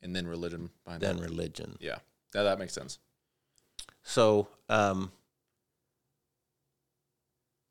[0.00, 1.22] and then religion behind then that.
[1.28, 1.76] religion.
[1.80, 1.98] Yeah,
[2.34, 2.98] now that makes sense.
[4.02, 5.12] So um,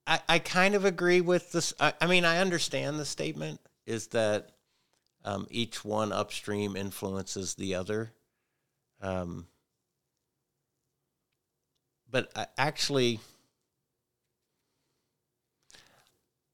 [0.08, 1.74] I I kind of agree with this.
[1.80, 4.52] I, I mean, I understand the statement is that
[5.26, 8.14] um, each one upstream influences the other.
[9.02, 9.48] Um,
[12.10, 13.20] but I, actually,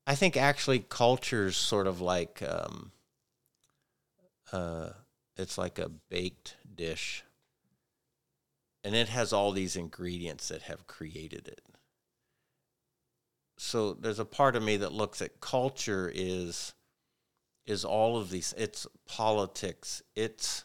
[0.06, 2.92] I think actually culture's sort of like um,
[4.52, 4.90] uh,
[5.36, 7.24] it's like a baked dish
[8.88, 11.60] and it has all these ingredients that have created it.
[13.58, 16.74] So there's a part of me that looks at culture is
[17.66, 20.64] is all of these it's politics, it's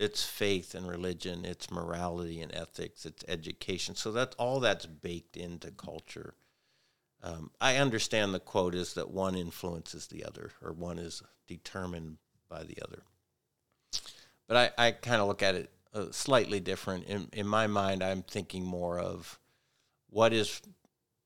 [0.00, 3.94] it's faith and religion, it's morality and ethics, it's education.
[3.94, 6.34] So that's all that's baked into culture.
[7.22, 12.16] Um, I understand the quote is that one influences the other, or one is determined
[12.48, 13.04] by the other.
[14.48, 17.04] But I, I kind of look at it uh, slightly different.
[17.04, 19.38] In in my mind, I'm thinking more of
[20.10, 20.60] what is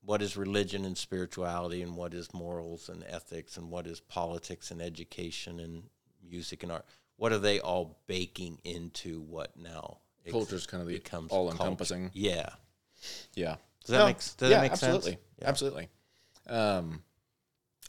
[0.02, 4.70] what is religion and spirituality, and what is morals and ethics, and what is politics
[4.70, 5.84] and education and
[6.28, 6.84] music and art.
[7.16, 12.10] What are they all baking into what now ex- Culture's kind of the all encompassing.
[12.14, 12.48] Yeah.
[13.34, 13.56] Yeah.
[13.84, 15.12] Does that No, make does yeah, that make absolutely.
[15.12, 15.22] sense?
[15.40, 15.48] Yeah.
[15.48, 15.88] Absolutely.
[16.48, 17.02] Um,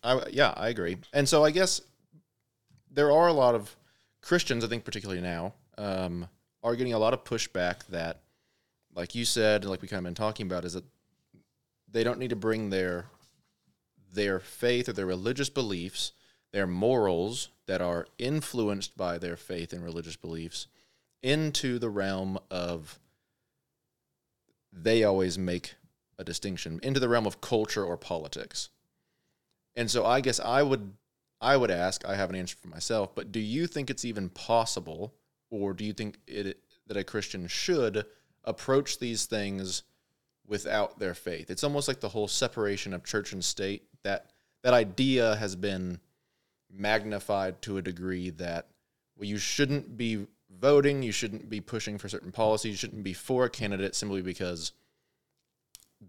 [0.04, 0.98] I yeah, I agree.
[1.14, 1.82] And so I guess
[2.92, 3.76] there are a lot of
[4.22, 6.28] Christians, I think, particularly now, um,
[6.64, 8.22] are getting a lot of pushback that,
[8.94, 10.86] like you said, like we kind of been talking about, is that
[11.92, 13.06] they don't need to bring their
[14.12, 16.14] their faith or their religious beliefs,
[16.52, 20.68] their morals that are influenced by their faith and religious beliefs,
[21.22, 23.00] into the realm of
[24.72, 25.76] they always make
[26.18, 28.70] a distinction into the realm of culture or politics.
[29.76, 30.94] And so I guess I would
[31.42, 34.30] I would ask, I have an answer for myself, but do you think it's even
[34.30, 35.14] possible
[35.50, 38.06] or do you think it that a Christian should
[38.44, 39.84] approach these things
[40.48, 41.50] without their faith?
[41.50, 44.32] It's almost like the whole separation of church and state that
[44.64, 46.00] that idea has been
[46.72, 48.68] magnified to a degree that
[49.18, 50.28] well you shouldn't be
[50.60, 54.22] voting, you shouldn't be pushing for certain policies, you shouldn't be for a candidate simply
[54.22, 54.72] because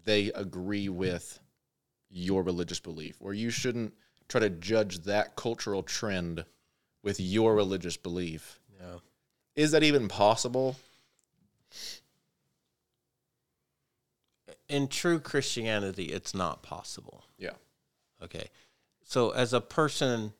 [0.03, 1.39] they agree with
[2.09, 3.93] your religious belief, or you shouldn't
[4.27, 6.45] try to judge that cultural trend
[7.03, 8.59] with your religious belief.
[8.79, 8.97] Yeah.
[9.55, 10.77] Is that even possible?
[14.69, 17.25] In true Christianity, it's not possible.
[17.37, 17.55] Yeah.
[18.23, 18.49] Okay.
[19.03, 20.33] So, as a person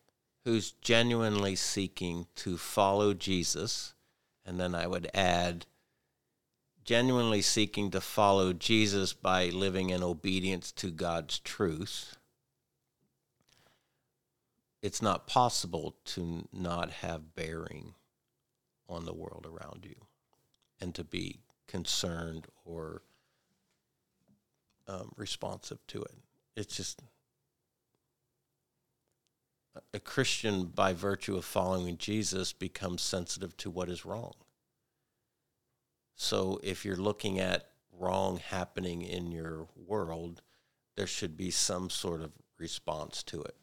[0.45, 3.93] who's genuinely seeking to follow Jesus,
[4.45, 5.65] and then I would add,
[6.83, 12.15] genuinely seeking to follow Jesus by living in obedience to God's truth,
[14.81, 17.93] it's not possible to not have bearing
[18.91, 19.95] on the world around you
[20.79, 23.01] and to be concerned or
[24.87, 26.15] um, responsive to it.
[26.55, 27.01] It's just
[29.93, 34.33] a Christian, by virtue of following Jesus, becomes sensitive to what is wrong.
[36.15, 40.41] So if you're looking at wrong happening in your world,
[40.95, 43.55] there should be some sort of response to it.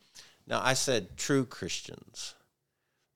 [0.47, 2.35] Now, I said true Christians.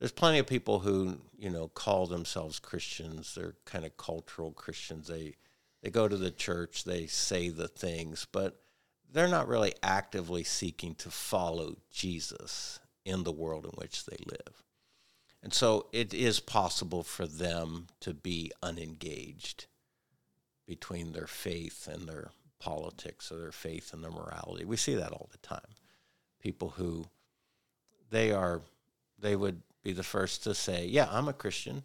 [0.02, 3.36] There's plenty of people who, you know, call themselves Christians.
[3.36, 5.06] They're kind of cultural Christians.
[5.06, 5.36] They
[5.80, 8.60] they go to the church, they say the things, but
[9.12, 14.64] they're not really actively seeking to follow Jesus in the world in which they live.
[15.40, 19.66] And so it is possible for them to be unengaged
[20.66, 24.64] between their faith and their politics or their faith and their morality.
[24.64, 25.76] We see that all the time.
[26.40, 27.06] People who
[28.10, 28.62] they are
[29.16, 31.84] they would be the first to say, "Yeah, I'm a Christian."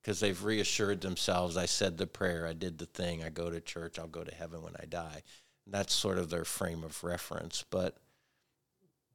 [0.00, 3.60] Because they've reassured themselves, I said the prayer, I did the thing, I go to
[3.60, 5.22] church, I'll go to heaven when I die.
[5.66, 7.64] And that's sort of their frame of reference.
[7.68, 7.98] But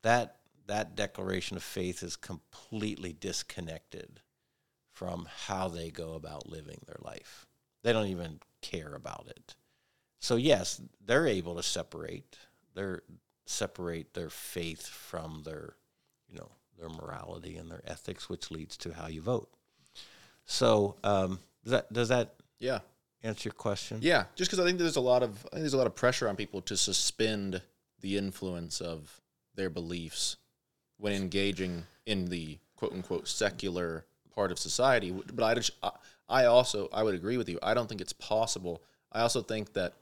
[0.03, 4.21] that that declaration of faith is completely disconnected
[4.91, 7.45] from how they go about living their life.
[7.81, 9.55] They don't even care about it.
[10.19, 12.37] So yes, they're able to separate.
[12.75, 13.01] They're
[13.45, 15.75] separate their faith from their,
[16.29, 19.49] you know, their morality and their ethics, which leads to how you vote.
[20.45, 22.79] So um, does that does that Yeah.
[23.23, 23.99] answer your question?
[24.01, 25.95] Yeah, just because I think there's a lot of I think there's a lot of
[25.95, 27.61] pressure on people to suspend
[28.01, 29.21] the influence of
[29.55, 30.37] their beliefs
[30.97, 34.05] when engaging in the quote unquote secular
[34.35, 35.11] part of society.
[35.11, 35.91] But I just I,
[36.27, 37.59] I also I would agree with you.
[37.63, 38.83] I don't think it's possible.
[39.11, 39.93] I also think that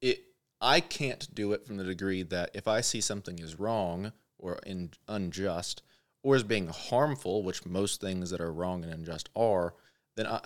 [0.00, 0.22] it
[0.60, 4.58] I can't do it from the degree that if I see something is wrong or
[4.66, 5.82] in, unjust,
[6.22, 9.74] or as being harmful, which most things that are wrong and unjust are,
[10.16, 10.40] then I,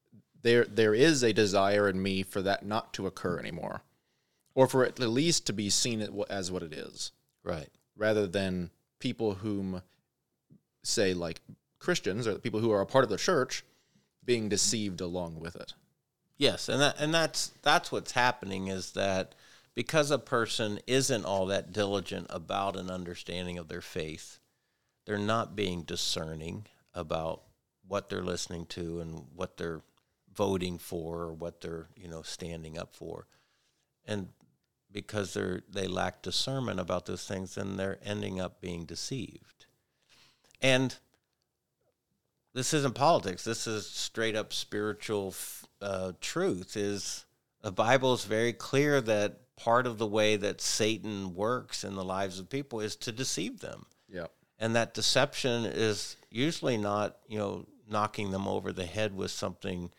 [0.42, 3.82] there there is a desire in me for that not to occur anymore,
[4.54, 7.68] or for at least to be seen as what it is, Right.
[7.96, 9.82] rather than people whom
[10.82, 11.40] say like
[11.78, 13.64] Christians or the people who are a part of the church
[14.24, 15.74] being deceived along with it.
[16.38, 19.34] Yes, and that and that's that's what's happening is that
[19.76, 24.40] because a person isn't all that diligent about an understanding of their faith,
[25.04, 27.42] they're not being discerning about
[27.86, 29.82] what they're listening to and what they're
[30.34, 33.26] voting for or what they're, you know, standing up for.
[34.06, 34.28] And
[34.90, 39.66] because they're they lack discernment about those things, then they're ending up being deceived.
[40.62, 40.96] And
[42.54, 43.44] this isn't politics.
[43.44, 45.34] This is straight up spiritual
[45.82, 46.78] uh, truth.
[46.78, 47.26] Is
[47.60, 52.04] the Bible is very clear that part of the way that Satan works in the
[52.04, 54.26] lives of people is to deceive them, Yeah.
[54.58, 59.90] and that deception is usually not you know knocking them over the head with something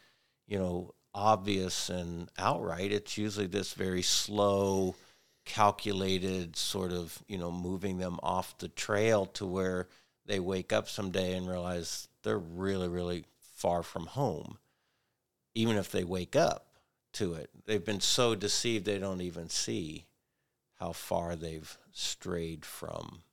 [0.48, 2.92] you know obvious and outright.
[2.92, 4.96] It's usually this very slow,
[5.46, 9.88] calculated sort of you know moving them off the trail to where
[10.26, 13.24] they wake up someday and realize they're really, really
[13.56, 14.58] far from home,
[15.56, 16.67] even if they wake up
[17.18, 17.50] to it.
[17.66, 20.06] They've been so deceived they don't even see
[20.80, 23.24] how far they've strayed from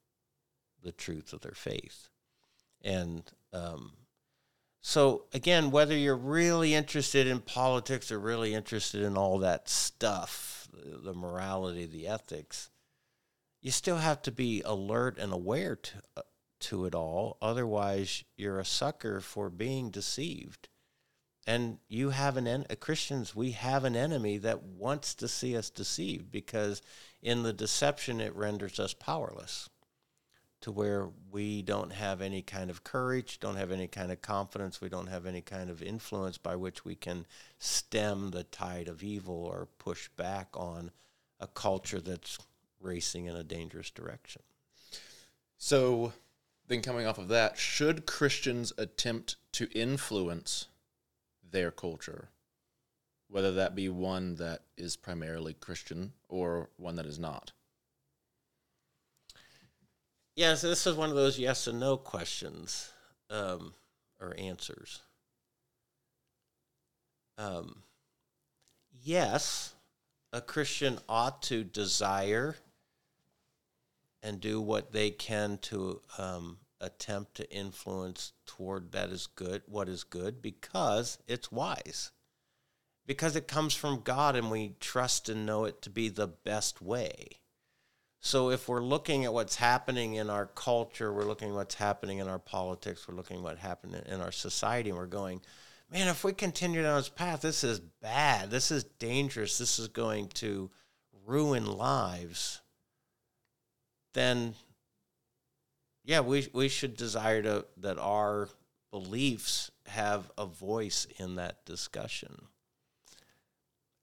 [0.83, 2.09] the truth of their faith.
[2.81, 3.23] And
[3.53, 3.93] um,
[4.81, 10.67] so, again, whether you're really interested in politics or really interested in all that stuff,
[10.73, 12.69] the morality, the ethics,
[13.61, 16.21] you still have to be alert and aware to, uh,
[16.59, 17.37] to it all.
[17.41, 20.69] Otherwise, you're a sucker for being deceived.
[21.47, 25.69] And you have an en- Christians, we have an enemy that wants to see us
[25.69, 26.81] deceived because
[27.21, 29.69] in the deception it renders us powerless
[30.61, 34.81] to where we don't have any kind of courage, don't have any kind of confidence,
[34.81, 37.27] we don't have any kind of influence by which we can
[37.59, 40.89] stem the tide of evil or push back on
[41.39, 42.39] a culture that's
[42.81, 44.41] racing in a dangerous direction.
[45.59, 46.13] So,
[46.67, 50.65] then coming off of that, should Christians attempt to influence
[51.51, 52.29] their culture,
[53.29, 57.51] whether that be one that is primarily Christian or one that is not?
[60.35, 62.91] Yeah, so this is one of those yes and no questions
[63.29, 63.73] um,
[64.19, 65.01] or answers.
[67.37, 67.83] Um,
[69.03, 69.73] yes,
[70.33, 72.55] a Christian ought to desire
[74.21, 79.89] and do what they can to um, attempt to influence toward that is good, what
[79.89, 82.11] is good, because it's wise.
[83.05, 86.81] Because it comes from God and we trust and know it to be the best
[86.81, 87.41] way.
[88.19, 92.17] So if we're looking at what's happening in our culture, we're looking at what's happening
[92.17, 95.41] in our politics, we're looking at what happened in our society, and we're going,
[95.91, 98.49] man, if we continue down this path, this is bad.
[98.49, 99.59] This is dangerous.
[99.59, 100.71] This is going to
[101.25, 102.61] ruin lives.
[104.13, 104.55] Then,
[106.05, 108.49] yeah, we we should desire to that our
[108.91, 112.47] beliefs have a voice in that discussion.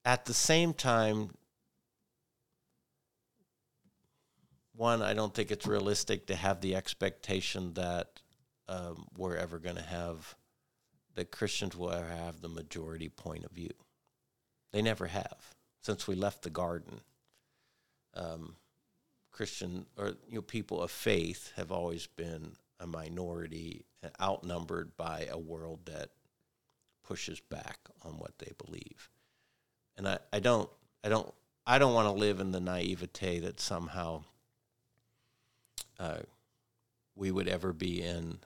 [0.05, 1.29] At the same time,
[4.75, 8.19] one, I don't think it's realistic to have the expectation that
[8.67, 10.35] um, we're ever going to have
[11.15, 13.71] that Christians will ever have the majority point of view.
[14.71, 17.01] They never have since we left the garden.
[18.15, 18.55] Um,
[19.33, 23.85] Christian or you know people of faith have always been a minority,
[24.21, 26.09] outnumbered by a world that
[27.03, 29.09] pushes back on what they believe.
[29.97, 30.69] And I, I don't
[31.03, 31.33] I don't
[31.65, 34.23] I don't want to live in the naivete that somehow
[35.99, 36.19] uh,
[37.15, 38.39] we would ever be in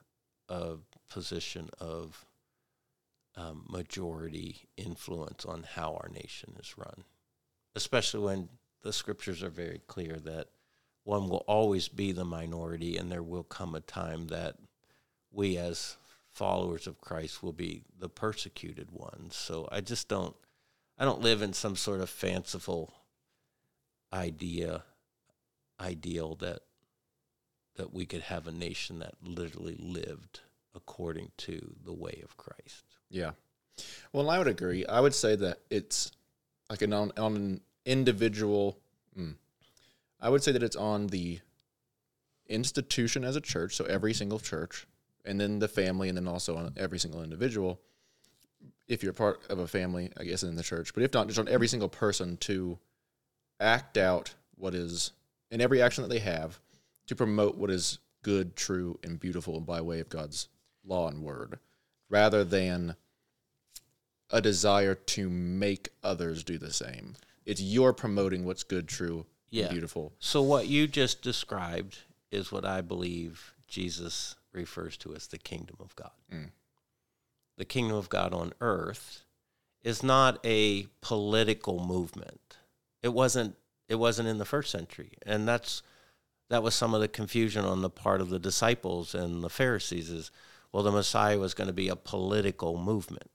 [0.50, 0.76] a
[1.10, 2.26] position of
[3.36, 7.04] um, majority influence on how our nation is run,
[7.76, 8.50] especially when
[8.84, 10.48] the scriptures are very clear that
[11.08, 14.56] one will always be the minority, and there will come a time that
[15.32, 15.96] we, as
[16.30, 19.34] followers of Christ, will be the persecuted ones.
[19.34, 20.36] So I just don't,
[21.00, 22.94] I don't live in some sort of fanciful
[24.12, 24.84] idea,
[25.80, 26.60] ideal that
[27.78, 30.42] that we could have a nation that literally lived
[30.76, 32.84] according to the way of Christ.
[33.10, 33.32] Yeah.
[34.12, 34.86] Well, I would agree.
[34.86, 36.12] I would say that it's
[36.70, 38.80] like an on, on an individual.
[39.18, 39.36] Mm,
[40.20, 41.40] I would say that it's on the
[42.48, 44.88] institution as a church, so every single church,
[45.26, 47.80] and then the family, and then also on every single individual.
[48.88, 51.40] If you're part of a family, I guess in the church, but if not, just
[51.40, 52.80] on every single person to
[53.60, 55.12] act out what is
[55.52, 56.60] in every action that they have,
[57.08, 60.50] to promote what is good, true, and beautiful by way of God's
[60.86, 61.60] law and word,
[62.10, 62.96] rather than
[64.30, 67.16] a desire to make others do the same.
[67.46, 69.70] It's you're promoting what's good, true, Yeah.
[69.70, 70.14] beautiful.
[70.20, 72.00] So what you just described
[72.32, 76.12] is what I believe Jesus refers to as the kingdom of God.
[76.34, 76.50] Mm.
[77.58, 79.24] The kingdom of God on earth
[79.84, 82.58] is not a political movement.
[83.02, 83.56] It wasn't
[83.88, 85.14] it wasn't in the first century.
[85.26, 85.82] And that's
[86.50, 90.10] that was some of the confusion on the part of the disciples and the Pharisees
[90.10, 90.32] is
[90.72, 93.30] well the Messiah was going to be a political movement.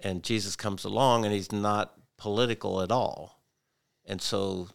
[0.00, 3.40] And Jesus comes along and he's not political at all.
[4.04, 4.68] And so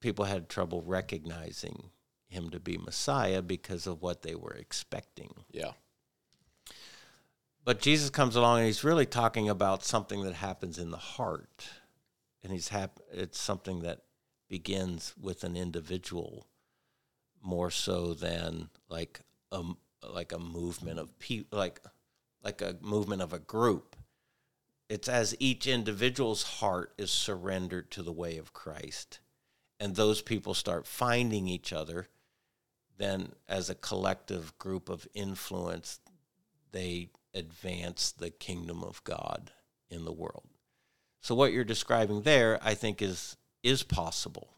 [0.00, 1.90] people had trouble recognizing
[2.28, 5.44] him to be Messiah because of what they were expecting.
[5.50, 5.72] Yeah.
[7.64, 11.68] But Jesus comes along and he's really talking about something that happens in the heart.
[12.42, 14.02] And he's hap- it's something that
[14.48, 16.46] begins with an individual
[17.42, 19.20] more so than like
[19.52, 19.62] a
[20.02, 21.80] like a movement of people like
[22.42, 23.96] like a movement of a group.
[24.88, 29.20] It's as each individual's heart is surrendered to the way of Christ
[29.80, 32.08] and those people start finding each other,
[32.96, 36.00] then as a collective group of influence,
[36.72, 39.52] they advance the kingdom of God
[39.88, 40.48] in the world.
[41.20, 44.54] So what you're describing there, I think, is is possible.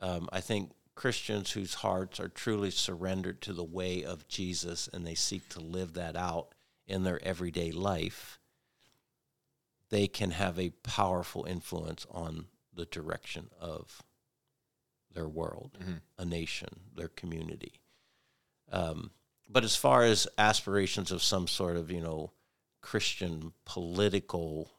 [0.00, 5.06] Um, I think Christians whose hearts are truly surrendered to the way of Jesus and
[5.06, 6.54] they seek to live that out
[6.86, 8.38] in their everyday life,
[9.90, 12.46] they can have a powerful influence on
[12.78, 14.02] the direction of
[15.10, 16.00] their world, Mhm.
[16.16, 17.80] a nation, their community.
[18.70, 19.10] Um,
[19.48, 22.32] but as far as aspirations of some sort of, you know,
[22.80, 24.70] Christian political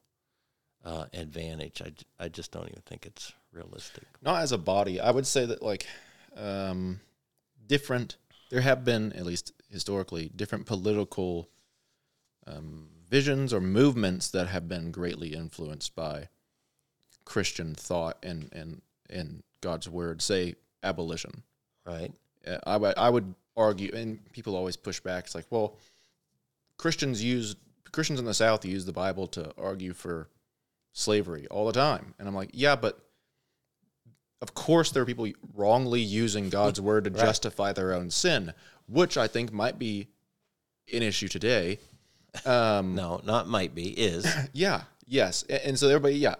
[0.81, 1.81] uh, advantage,
[2.17, 4.05] I just don't even think it's realistic.
[4.21, 5.85] not as a body i would say that like
[6.37, 7.01] um
[7.67, 8.15] different
[8.49, 11.49] there have been at least historically different political
[12.47, 16.29] um, visions or movements that have been greatly influenced by
[17.29, 21.43] christian thought and and and god's word say abolition
[21.85, 22.11] Right?
[22.45, 25.23] Uh, I would I would argue, and people always push back.
[25.25, 25.75] It's like, well,
[26.77, 27.55] Christians use
[27.91, 30.27] Christians in the South use the Bible to argue for
[30.93, 32.99] slavery all the time, and I'm like, yeah, but
[34.41, 37.19] of course there are people wrongly using God's word to Right.
[37.19, 38.53] justify their own sin,
[38.87, 40.07] which I think might be
[40.93, 41.79] an issue today.
[42.45, 44.27] Um, No, not might be, is.
[44.53, 46.35] yeah, yes, A- and so everybody, yeah.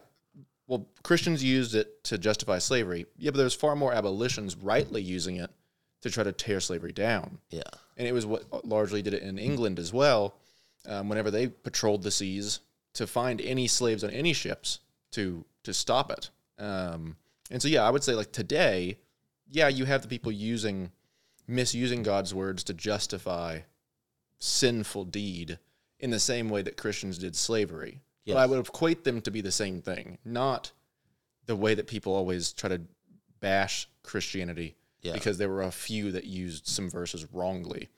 [0.70, 3.08] Well, Christians used it to justify slavery.
[3.18, 5.50] Yeah, but there's far more abolitionists rightly using it
[6.02, 7.40] to try to tear slavery down.
[7.50, 7.64] yeah.
[7.98, 10.36] And it was what largely did it in England as well.
[10.88, 12.62] Um, whenever they patrolled the seas
[12.94, 14.80] to find any slaves on any ships
[15.12, 16.30] to to stop it.
[16.58, 17.18] Um,
[17.52, 19.00] and so, yeah, I would say like today,
[19.50, 20.92] yeah, you have the people using
[21.48, 23.62] misusing God's words to justify
[24.38, 25.58] sinful deed
[26.00, 28.02] in the same way that Christians did slavery.
[28.28, 30.72] But I would equate them to be the same thing, not
[31.48, 32.82] the way that people always try to
[33.40, 35.14] bash Christianity Yeah.
[35.14, 37.90] because there were a few that used some verses wrongly.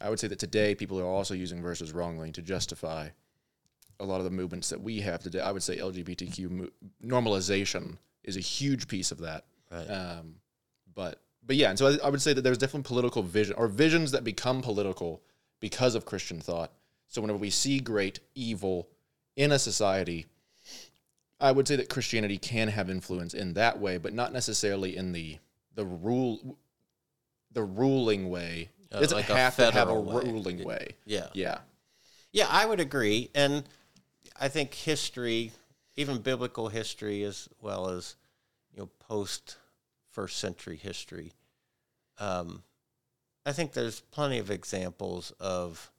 [0.00, 3.08] I would say that today people are also using verses wrongly to justify
[4.00, 5.40] a lot of the movements that we have today.
[5.40, 6.68] I would say LGBTQ mo-
[7.04, 9.44] normalization is a huge piece of that.
[9.70, 9.86] Right.
[9.86, 10.36] Um,
[10.94, 13.68] but but yeah, and so I, I would say that there's definitely political vision or
[13.68, 15.22] visions that become political
[15.60, 16.72] because of Christian thought.
[17.08, 18.88] So whenever we see great evil
[19.36, 20.26] in a society,
[21.38, 25.12] I would say that Christianity can have influence in that way, but not necessarily in
[25.12, 25.38] the
[25.74, 26.56] the rule
[27.52, 28.70] the ruling way.
[28.92, 30.22] Uh, It doesn't like have to have a way.
[30.24, 30.96] ruling way.
[31.04, 31.28] yeah.
[31.34, 31.58] Yeah.
[32.32, 33.30] Yeah, I would agree.
[33.34, 33.64] And
[34.38, 35.52] I think history,
[35.96, 38.16] even biblical history, as well as
[38.72, 39.56] you know, post
[40.10, 41.32] first century history,
[42.18, 42.62] um,
[43.46, 45.90] I think there's plenty of examples of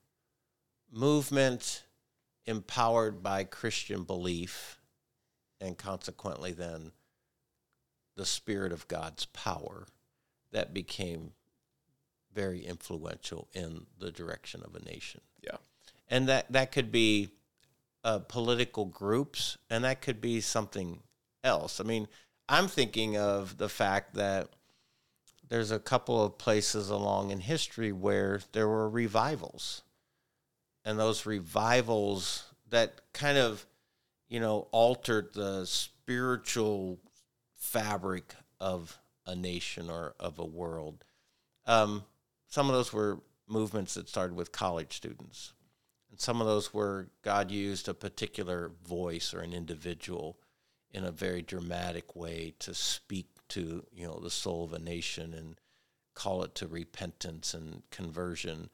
[0.92, 1.84] movement
[2.48, 4.80] empowered by Christian belief,
[5.62, 6.92] and consequently, then
[8.16, 9.86] the spirit of God's power
[10.52, 11.34] that became
[12.34, 15.58] very influential in the direction of a nation Yeah.
[16.08, 17.30] and that that could be
[18.04, 21.02] uh, political groups, and that could be something
[21.44, 21.80] else.
[21.80, 22.08] I mean,
[22.48, 24.50] I'm thinking of the fact that
[25.50, 29.82] there's a couple of places along in history where there were revivals,
[30.88, 33.66] and those revivals that kind of,
[34.30, 36.98] you know, altered the spiritual
[37.58, 41.04] fabric of a nation or of a world.
[41.66, 42.06] Um,
[42.48, 43.20] some of those were
[43.50, 45.52] movements that started with college students.
[46.10, 50.40] And some of those were God used a particular voice or an individual
[50.92, 55.34] in a very dramatic way to speak to, you know, the soul of a nation
[55.34, 55.60] and
[56.16, 58.70] call it to repentance and conversion.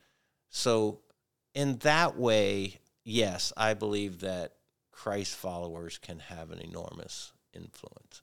[0.51, 0.99] So,
[1.54, 4.54] in that way, yes, I believe that
[4.91, 8.22] Christ followers can have an enormous influence.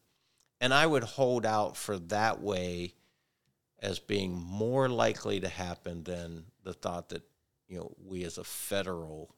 [0.60, 2.94] And I would hold out for that way
[3.78, 7.22] as being more likely to happen than the thought that,
[7.66, 9.34] you know, we as a federal,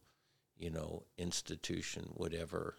[0.59, 2.75] you know, institution would ever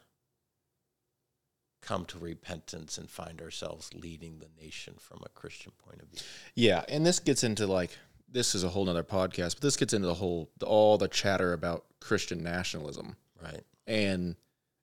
[1.82, 6.22] come to repentance and find ourselves leading the nation from a Christian point of view.
[6.55, 7.97] Yeah, and this gets into like
[8.34, 11.54] this is a whole nother podcast, but this gets into the whole all the chatter
[11.54, 13.16] about Christian nationalism.
[13.42, 13.64] Right.
[13.88, 14.36] And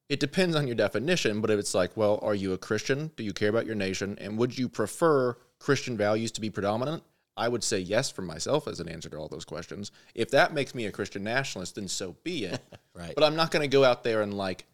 [0.08, 3.10] it depends on your definition, but if it's like, well, are you a Christian?
[3.16, 4.16] Do you care about your nation?
[4.20, 7.02] And would you prefer Christian values to be predominant?
[7.36, 9.92] I would say yes for myself as an answer to all those questions.
[10.14, 12.60] If that makes me a Christian nationalist, then so be it.
[12.92, 13.14] Right.
[13.14, 14.66] But I'm not going to go out there and like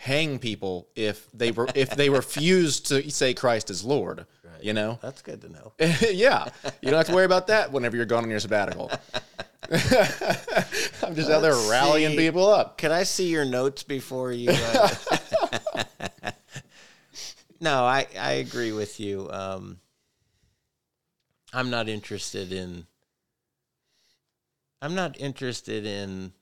[0.00, 4.24] hang people if they were if they refuse to say Christ is Lord.
[4.42, 4.64] Right.
[4.64, 4.98] You know?
[5.02, 5.72] That's good to know.
[5.78, 6.48] yeah.
[6.80, 8.90] You don't have to worry about that whenever you're gone on your sabbatical.
[9.70, 12.16] I'm just out there rallying see.
[12.16, 12.78] people up.
[12.78, 14.50] Can I see your notes before you?
[14.50, 14.88] Uh...
[17.60, 19.28] no, I I agree with you.
[19.30, 19.80] Um,
[21.52, 22.86] I'm not interested in.
[24.80, 26.32] I'm not interested in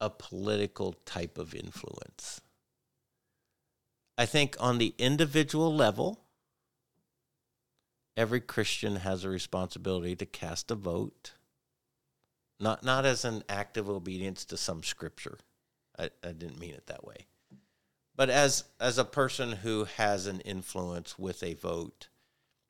[0.00, 2.40] a political type of influence.
[4.18, 6.20] I think on the individual level,
[8.16, 11.32] every Christian has a responsibility to cast a vote
[12.58, 15.38] not not as an act of obedience to some scripture.
[15.98, 17.26] I, I didn't mean it that way.
[18.14, 22.08] But as as a person who has an influence with a vote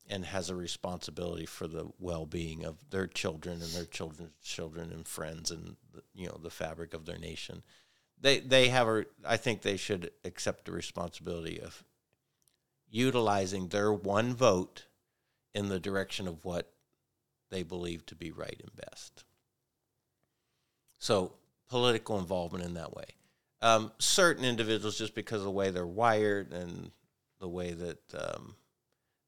[0.09, 5.07] and has a responsibility for the well-being of their children and their children's children and
[5.07, 7.63] friends and the, you know the fabric of their nation.
[8.21, 11.85] They they have a I think they should accept the responsibility of
[12.89, 14.87] utilizing their one vote
[15.55, 16.73] in the direction of what
[17.51, 19.25] they believe to be right and best.
[20.99, 21.35] So
[21.69, 23.07] political involvement in that way.
[23.63, 26.91] Um, certain individuals, just because of the way they're wired and
[27.41, 28.55] the way that um,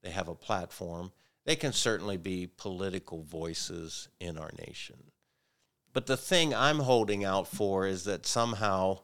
[0.09, 1.13] they have a platform,
[1.45, 4.97] they can certainly be political voices in our nation.
[5.93, 9.01] But the thing I'm holding out for is that somehow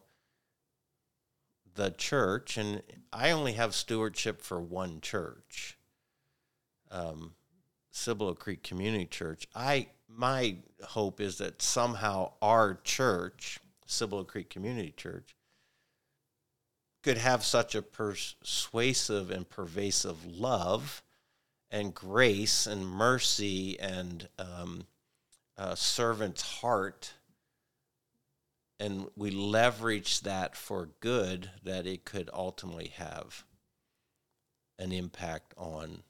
[1.75, 2.83] the church, and
[3.13, 5.77] I only have stewardship for one church,
[6.91, 7.35] um,
[7.91, 9.47] Cibolo Creek Community Church.
[9.55, 15.37] I my hope is that somehow our church, Cibolo Creek Community Church,
[17.05, 21.03] could have such a persuasive and pervasive love
[21.71, 24.87] and grace and mercy and um,
[25.59, 27.13] uh, servant's heart,
[28.81, 33.45] and we leverage that for good, that it could ultimately have
[34.79, 36.03] an impact on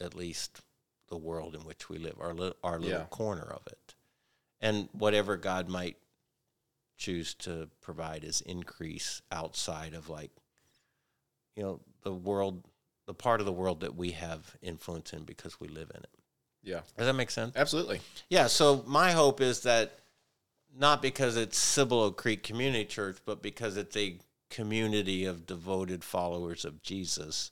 [0.00, 0.60] at least
[1.08, 3.06] the world in which we live, our li- our little Yeah.
[3.06, 3.94] corner of it,
[4.60, 5.96] and whatever God might
[6.98, 10.30] choose to provide as increase outside of like,
[11.56, 12.62] you know, the world,
[13.06, 16.10] the part of the world that we have influence in because we live in it.
[16.62, 16.80] Yeah.
[16.96, 17.56] Does that make sense?
[17.56, 18.00] Absolutely.
[18.28, 18.46] Yeah.
[18.46, 19.98] So my hope is that
[20.76, 26.64] not because it's Cibolo Creek Community Church, but because it's a community of devoted followers
[26.64, 27.50] of Jesus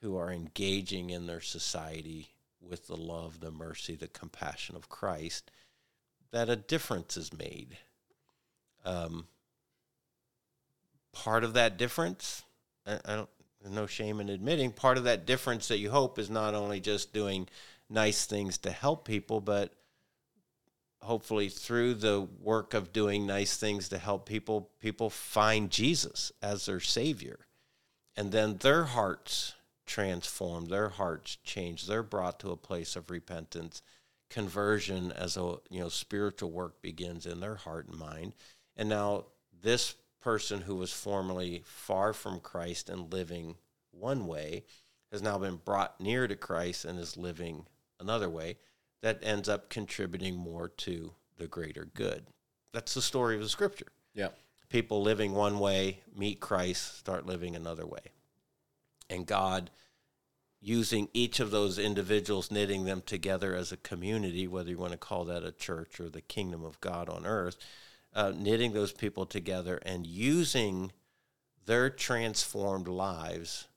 [0.00, 2.28] who are engaging in their society
[2.60, 5.50] with the love, the mercy, the compassion of Christ,
[6.30, 7.78] that a difference is made.
[8.84, 9.26] Um,
[11.12, 12.42] part of that difference,
[12.86, 13.28] I, don't,
[13.68, 17.12] no shame in admitting, part of that difference that you hope is not only just
[17.12, 17.48] doing
[17.88, 19.72] nice things to help people, but
[21.02, 26.66] hopefully through the work of doing nice things to help people, people find Jesus as
[26.66, 27.40] their Savior.
[28.16, 29.54] And then their hearts
[29.86, 33.82] transform, their hearts change, they're brought to a place of repentance,
[34.30, 38.34] conversion as a you know spiritual work begins in their heart and mind.
[38.76, 39.26] And now
[39.62, 39.94] this
[40.24, 43.56] person who was formerly far from Christ and living
[43.90, 44.64] one way
[45.12, 47.66] has now been brought near to Christ and is living
[48.00, 48.56] another way
[49.02, 52.24] that ends up contributing more to the greater good.
[52.72, 53.92] That's the story of the scripture.
[54.14, 54.28] Yeah.
[54.70, 58.12] People living one way meet Christ, start living another way.
[59.10, 59.70] And God
[60.58, 64.98] using each of those individuals, knitting them together as a community, whether you want to
[64.98, 67.58] call that a church or the kingdom of God on earth,
[68.14, 70.92] uh, knitting those people together and using
[71.66, 73.68] their transformed lives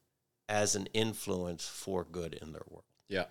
[0.49, 2.83] as an influence for good in their world.
[3.09, 3.25] Yeah.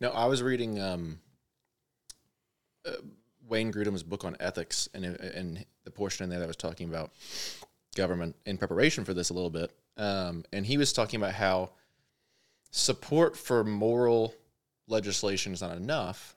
[0.00, 1.20] No, I was reading um,
[2.86, 2.92] uh,
[3.48, 7.12] Wayne Grudem's book on ethics, and and the portion in there that was talking about
[7.94, 11.70] government in preparation for this a little bit, um, and he was talking about how
[12.70, 14.34] support for moral
[14.88, 16.36] legislation is not enough.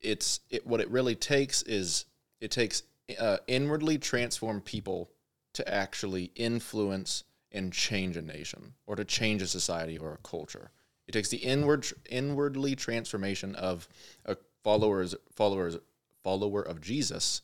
[0.00, 2.04] It's it what it really takes is
[2.40, 2.82] it takes
[3.18, 5.10] uh, inwardly transformed people
[5.54, 10.70] to actually influence and change a nation or to change a society or a culture.
[11.06, 13.88] It takes the inward inwardly transformation of
[14.24, 15.78] a followers followers
[16.24, 17.42] follower of Jesus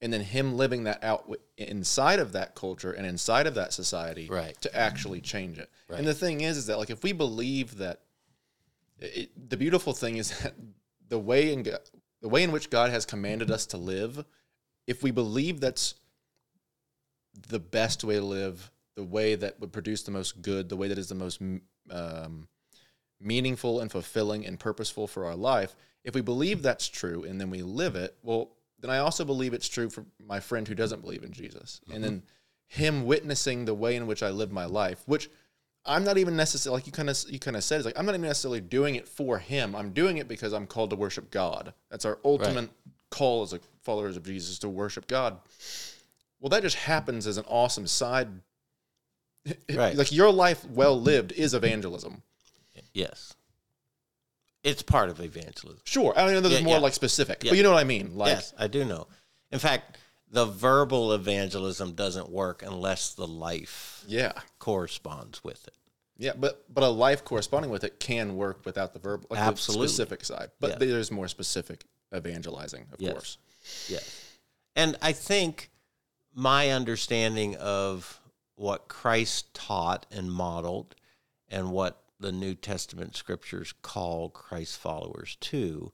[0.00, 4.28] and then him living that out inside of that culture and inside of that society
[4.28, 4.60] Right.
[4.62, 5.70] to actually change it.
[5.88, 5.98] Right.
[5.98, 8.00] And the thing is is that like if we believe that
[9.00, 10.54] it, the beautiful thing is that
[11.08, 11.64] the way in
[12.20, 14.24] the way in which God has commanded us to live,
[14.86, 15.94] if we believe that's
[17.48, 20.88] the best way to live, the way that would produce the most good, the way
[20.88, 21.40] that is the most
[21.90, 22.48] um,
[23.20, 25.74] meaningful and fulfilling and purposeful for our life,
[26.04, 29.54] if we believe that's true and then we live it, well, then I also believe
[29.54, 31.80] it's true for my friend who doesn't believe in Jesus.
[31.92, 32.22] And then
[32.66, 35.30] him witnessing the way in which I live my life, which
[35.84, 38.06] I'm not even necessarily like you kind of you kind of said is like I'm
[38.06, 39.74] not even necessarily doing it for him.
[39.76, 41.74] I'm doing it because I'm called to worship God.
[41.90, 42.70] That's our ultimate
[43.12, 45.38] call as a followers of Jesus to worship God.
[46.40, 48.28] Well, that just happens as an awesome side.
[49.74, 49.96] Right.
[49.96, 52.22] Like your life well lived is evangelism.
[52.94, 53.34] Yes.
[54.62, 55.80] It's part of evangelism.
[55.84, 56.80] Sure, I mean, there's Yeah, more yeah.
[56.80, 57.50] like specific, Yeah.
[57.50, 58.16] but you know what I mean.
[58.16, 59.08] Like, yes, I do know.
[59.50, 59.98] In fact,
[60.30, 65.74] the verbal evangelism doesn't work unless the life yeah, corresponds with it.
[66.18, 69.86] yeah, but but a life corresponding with it can work without the verbal, like Absolutely.
[69.86, 70.50] the specific side.
[70.60, 70.86] But Yeah.
[70.86, 71.84] there's more specific
[72.14, 73.12] evangelizing, of Yes.
[73.12, 73.38] course.
[73.88, 74.38] Yes.
[74.74, 75.70] And I think
[76.34, 78.20] my understanding of
[78.54, 80.94] what Christ taught and modeled
[81.48, 85.92] and what the New Testament scriptures call Christ followers to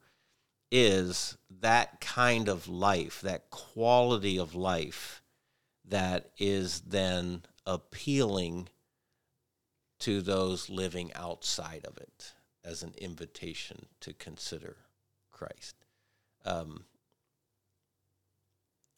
[0.71, 5.23] is that kind of life, that quality of life
[5.85, 8.69] that is then appealing
[10.01, 14.77] to those living outside of it as an invitation to consider
[15.31, 15.75] Christ.
[16.45, 16.85] Um,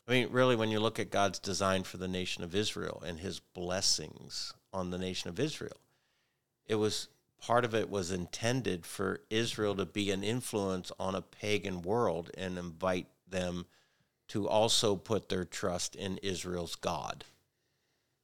[0.07, 3.21] I mean, really, when you look at God's design for the nation of Israel and
[3.21, 5.77] his blessings on the nation of Israel,
[6.67, 7.09] it was
[7.41, 12.31] part of it was intended for Israel to be an influence on a pagan world
[12.37, 13.67] and invite them
[14.29, 17.25] to also put their trust in Israel's God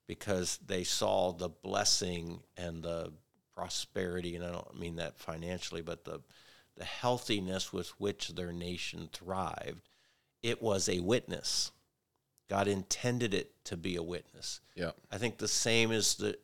[0.06, 3.12] because they saw the blessing and the
[3.54, 6.20] prosperity, and I don't mean that financially, but the,
[6.76, 9.88] the healthiness with which their nation thrived.
[10.42, 11.72] It was a witness.
[12.48, 14.60] God intended it to be a witness.
[14.74, 16.38] Yeah, I think the same is the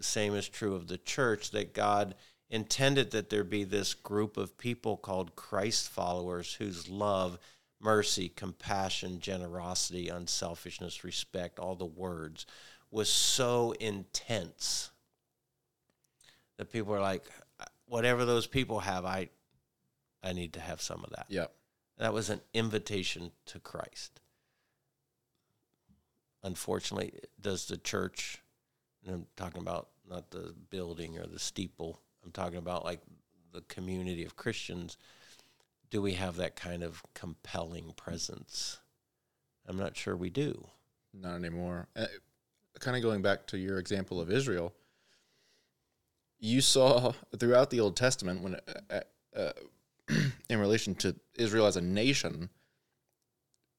[0.00, 2.14] same is true of the church that God
[2.50, 7.38] intended that there be this group of people called Christ followers whose love,
[7.80, 12.46] mercy, compassion, generosity, unselfishness, respect, all the words
[12.90, 14.90] was so intense
[16.56, 17.24] that people are like
[17.86, 19.28] whatever those people have I
[20.22, 21.26] I need to have some of that.
[21.28, 21.46] yeah,
[21.98, 24.20] That was an invitation to Christ.
[26.42, 28.38] Unfortunately, does the church,
[29.04, 33.00] and I'm talking about not the building or the steeple, I'm talking about like
[33.52, 34.96] the community of Christians,
[35.90, 38.78] do we have that kind of compelling presence?
[39.66, 40.68] I'm not sure we do.
[41.12, 41.88] not anymore.
[41.96, 42.06] Uh,
[42.78, 44.72] kind of going back to your example of Israel,
[46.38, 48.56] you saw throughout the Old Testament when
[48.90, 49.00] uh,
[49.36, 49.52] uh,
[50.48, 52.50] in relation to Israel as a nation,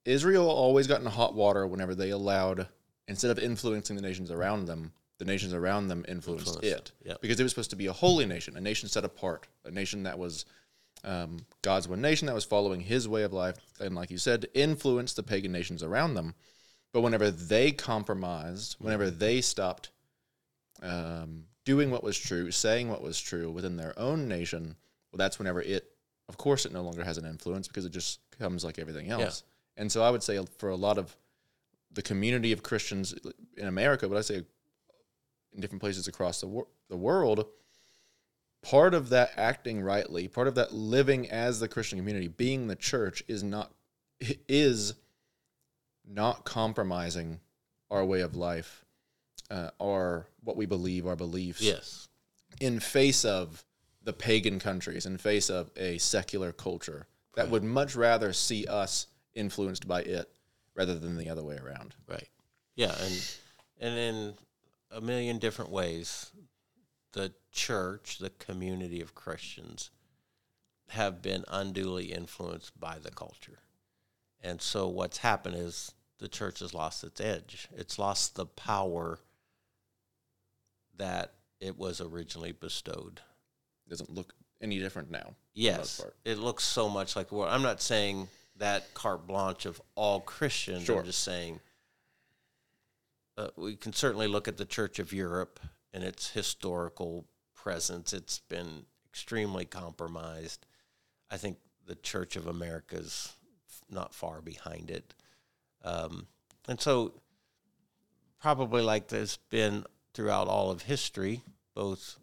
[0.05, 2.67] Israel always got in hot water whenever they allowed
[3.07, 7.19] instead of influencing the nations around them, the nations around them influenced it yep.
[7.21, 10.03] because it was supposed to be a holy nation, a nation set apart, a nation
[10.03, 10.45] that was
[11.03, 14.47] um, God's one nation that was following His way of life, and like you said,
[14.53, 16.35] influenced the pagan nations around them.
[16.93, 19.91] But whenever they compromised, whenever they stopped
[20.81, 24.75] um, doing what was true, saying what was true within their own nation,
[25.11, 25.91] well, that's whenever it,
[26.29, 29.43] of course, it no longer has an influence because it just comes like everything else.
[29.75, 31.15] And so I would say for a lot of
[31.91, 33.13] the community of Christians
[33.57, 34.43] in America, but I say
[35.53, 37.45] in different places across the wor- the world,
[38.61, 42.75] part of that acting rightly, part of that living as the Christian community, being the
[42.75, 43.73] church, is not
[44.47, 44.93] is
[46.07, 47.39] not compromising
[47.89, 48.85] our way of life,
[49.49, 52.07] uh, our what we believe, our beliefs, Yes.
[52.59, 53.65] in face of
[54.03, 59.07] the pagan countries, in face of a secular culture that would much rather see us
[59.33, 60.29] influenced by it
[60.75, 61.95] rather than the other way around.
[62.07, 62.27] Right.
[62.75, 63.37] Yeah, and
[63.79, 64.33] and in
[64.91, 66.31] a million different ways,
[67.13, 69.91] the church, the community of Christians,
[70.89, 73.59] have been unduly influenced by the culture.
[74.41, 77.67] And so what's happened is the church has lost its edge.
[77.75, 79.19] It's lost the power
[80.97, 83.21] that it was originally bestowed.
[83.89, 85.35] Doesn't look any different now.
[85.53, 87.51] Yes, it looks so much like the world.
[87.51, 88.27] I'm not saying
[88.57, 90.85] that carte blanche of all Christians.
[90.85, 90.99] Sure.
[90.99, 91.59] I'm just saying
[93.37, 95.59] uh, we can certainly look at the Church of Europe
[95.93, 97.25] and its historical
[97.55, 98.13] presence.
[98.13, 100.65] It's been extremely compromised.
[101.31, 103.33] I think the Church of America is
[103.89, 105.13] not far behind it.
[105.83, 106.27] Um,
[106.67, 107.13] and so,
[108.41, 111.41] probably like there's been throughout all of history,
[111.73, 112.17] both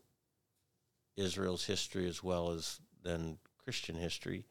[1.17, 4.45] Israel's history as well as then Christian history,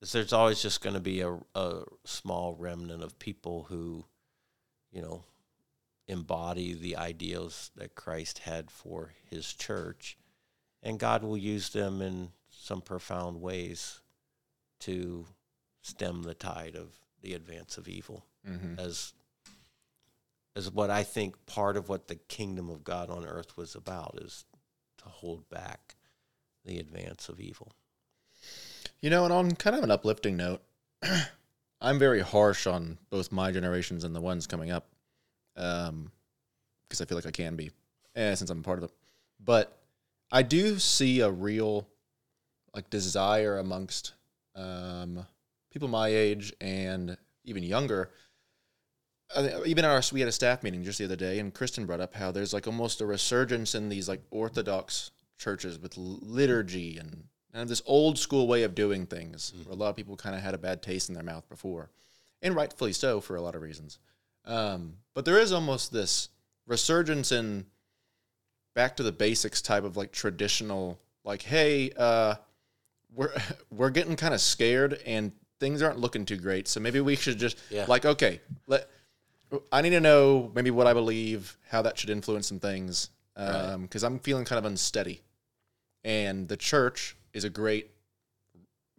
[0.00, 4.04] is there's always just going to be a, a small remnant of people who,
[4.90, 5.24] you know,
[6.08, 10.16] embody the ideals that Christ had for his church.
[10.82, 14.00] And God will use them in some profound ways
[14.80, 15.26] to
[15.82, 16.88] stem the tide of
[17.20, 18.80] the advance of evil Mm-hmm.
[18.80, 19.12] as
[20.56, 24.18] as what I think part of what the kingdom of God on earth was about
[24.20, 24.44] is
[25.02, 25.96] to hold back
[26.64, 27.72] the advance of evil.
[29.00, 30.62] You know, and on kind of an uplifting note,
[31.80, 34.86] I'm very harsh on both my generations and the ones coming up,
[35.54, 37.70] because I feel like I can be,
[38.14, 38.96] eh, since I'm part of them.
[39.44, 39.76] But
[40.30, 41.88] I do see a real
[42.74, 44.12] like desire amongst
[44.54, 45.26] um,
[45.70, 48.10] people my age and even younger.
[49.66, 52.14] Even our we had a staff meeting just the other day, and Kristen brought up
[52.14, 57.24] how there's like almost a resurgence in these like Orthodox churches with liturgy and
[57.54, 59.52] and this old school way of doing things.
[59.64, 61.90] Where a lot of people kind of had a bad taste in their mouth before,
[62.42, 63.98] and rightfully so for a lot of reasons.
[64.44, 66.28] Um, but there is almost this
[66.66, 67.66] resurgence in
[68.74, 72.34] back to the basics type of like traditional, like, hey, uh,
[73.14, 73.32] we're
[73.70, 77.38] we're getting kind of scared and things aren't looking too great, so maybe we should
[77.38, 77.84] just Yeah.
[77.88, 78.88] like, okay, let
[79.70, 84.02] I need to know maybe what I believe, how that should influence some things, because
[84.02, 85.20] I'm feeling kind of unsteady,
[86.04, 87.90] and the church is a great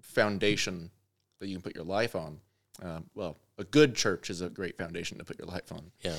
[0.02, 0.92] foundation
[1.40, 2.40] that you can put your life on.
[2.82, 5.92] Um, well, a good church is a great foundation to put your life on.
[6.02, 6.18] Yeah.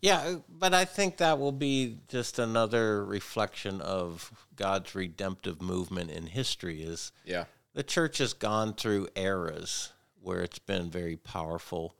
[0.00, 6.26] Yeah, but I think that will be just another reflection of God's redemptive movement in
[6.26, 7.44] history is Yeah.
[7.74, 11.94] the church has gone through eras where it's been very powerful.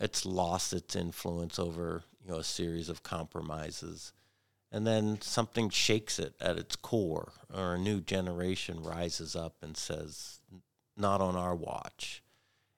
[0.00, 4.12] It's lost its influence over, you know, a series of compromises.
[4.72, 9.76] And then something shakes it at its core, or a new generation rises up and
[9.76, 10.40] says,
[10.96, 12.22] not on our watch.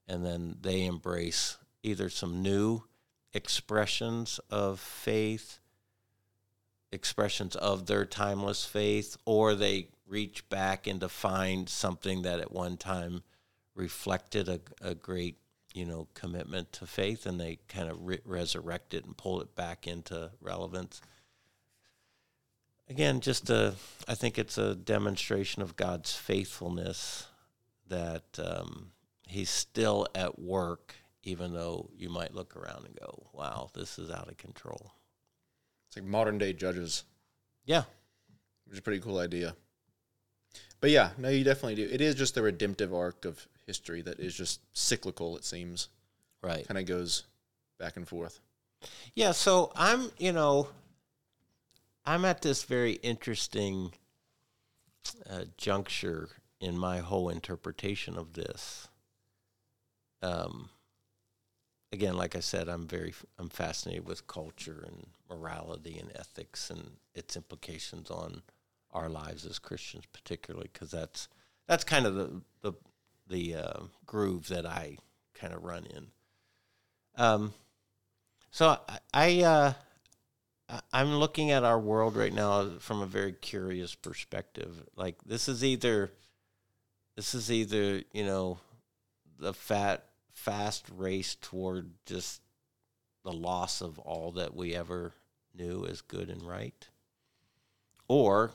[0.08, 2.84] And then they embrace either some new
[3.32, 5.58] expressions of faith,
[6.90, 12.52] expressions of their timeless faith, or they reach back and to find something that at
[12.52, 13.22] one time
[13.74, 15.36] reflected a, a great,
[15.74, 19.54] you know, commitment to faith, and they kind of re- resurrect it and pull it
[19.54, 21.00] back into relevance.
[22.88, 23.74] Again, just a,
[24.06, 27.26] I think it's a demonstration of God's faithfulness
[27.88, 28.92] that um,
[29.32, 34.10] He's still at work, even though you might look around and go, "Wow, this is
[34.10, 34.92] out of control."
[35.86, 37.04] It's like modern day judges,
[37.64, 37.84] Yeah,
[38.66, 39.56] which is a pretty cool idea.
[40.80, 41.88] But yeah, no, you definitely do.
[41.90, 45.88] It is just the redemptive arc of history that is just cyclical, it seems.
[46.42, 46.68] right.
[46.68, 47.24] Kind of goes
[47.78, 48.38] back and forth.
[49.14, 50.68] Yeah, so I'm, you know,
[52.04, 53.92] I'm at this very interesting
[55.30, 56.28] uh, juncture
[56.60, 58.88] in my whole interpretation of this.
[60.20, 60.68] Um,
[61.92, 66.90] again, like I said, I'm very, I'm fascinated with culture and morality and ethics and
[67.14, 68.42] its implications on
[68.92, 71.28] our lives as Christians, particularly because that's
[71.66, 72.72] that's kind of the the
[73.32, 74.98] the uh, groove that I
[75.34, 76.06] kind of run in.
[77.16, 77.54] Um,
[78.50, 79.72] so I, I uh,
[80.92, 84.84] I'm looking at our world right now from a very curious perspective.
[84.94, 86.12] Like this is either
[87.16, 88.58] this is either you know
[89.38, 92.42] the fat fast race toward just
[93.24, 95.12] the loss of all that we ever
[95.54, 96.88] knew as good and right,
[98.08, 98.52] or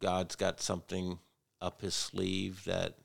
[0.00, 1.18] God's got something
[1.60, 2.96] up his sleeve that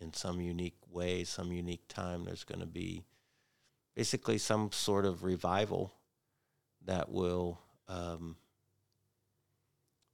[0.00, 3.04] in some unique way, some unique time, there's going to be
[3.94, 5.92] basically some sort of revival
[6.84, 8.36] that will um,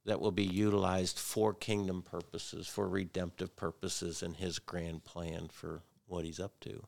[0.05, 5.81] that will be utilized for kingdom purposes, for redemptive purposes, and His grand plan for
[6.07, 6.83] what He's up to.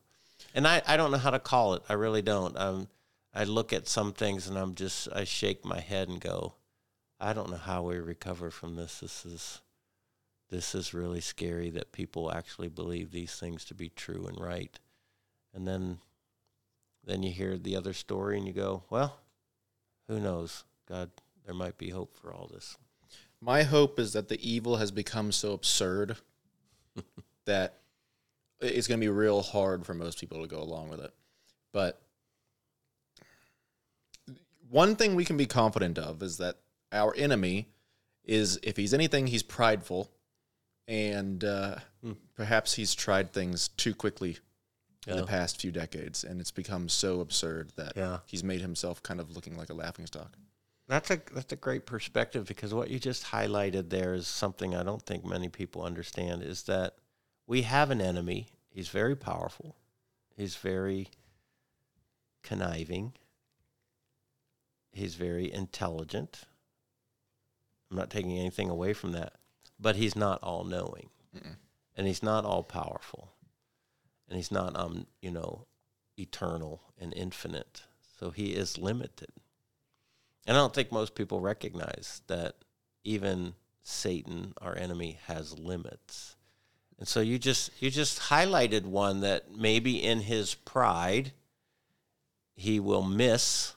[0.54, 1.82] And I, I don't know how to call it.
[1.88, 2.56] I really don't.
[2.58, 2.88] Um,
[3.34, 6.54] I look at some things and I'm just I shake my head and go,
[7.20, 9.00] I don't know how we recover from this.
[9.00, 9.60] This is
[10.50, 14.78] this is really scary that people actually believe these things to be true and right.
[15.54, 15.98] And then
[17.04, 19.20] then you hear the other story and you go, well,
[20.08, 20.64] who knows?
[20.88, 21.10] God,
[21.44, 22.76] there might be hope for all this.
[23.40, 26.16] my hope is that the evil has become so absurd
[27.44, 27.78] that
[28.60, 31.12] it's going to be real hard for most people to go along with it.
[31.72, 32.00] But
[34.68, 36.56] one thing we can be confident of is that
[36.90, 37.68] our enemy
[38.24, 40.10] is, if he's anything, he's prideful,
[40.88, 41.76] and uh,
[42.34, 44.38] perhaps he's tried things too quickly
[45.06, 45.20] in Yeah.
[45.20, 48.20] the past few decades, and it's become so absurd that Yeah.
[48.26, 50.36] he's made himself kind of looking like a laughingstock.
[50.88, 54.84] That's a that's a great perspective because what you just highlighted there is something I
[54.84, 56.96] don't think many people understand is that
[57.46, 58.48] we have an enemy.
[58.68, 59.74] He's very powerful.
[60.36, 61.08] He's very
[62.44, 63.14] conniving.
[64.92, 66.42] He's very intelligent.
[67.90, 69.34] I'm not taking anything away from that,
[69.78, 71.10] but he's not all knowing.
[71.96, 73.32] And he's not all powerful.
[74.28, 75.66] And he's not um, you know,
[76.16, 77.82] eternal and infinite.
[78.18, 79.30] So he is limited.
[80.46, 82.56] And I don't think most people recognize that
[83.04, 86.36] even Satan, our enemy, has limits.
[86.98, 91.32] And so you just you just highlighted one that maybe in his pride
[92.54, 93.74] he will miss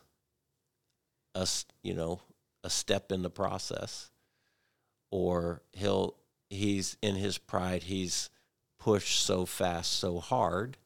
[1.36, 1.48] a
[1.84, 2.22] you know
[2.64, 4.09] a step in the process,
[5.12, 6.16] or he'll
[6.50, 8.30] he's in his pride he's
[8.80, 10.78] pushed so fast so hard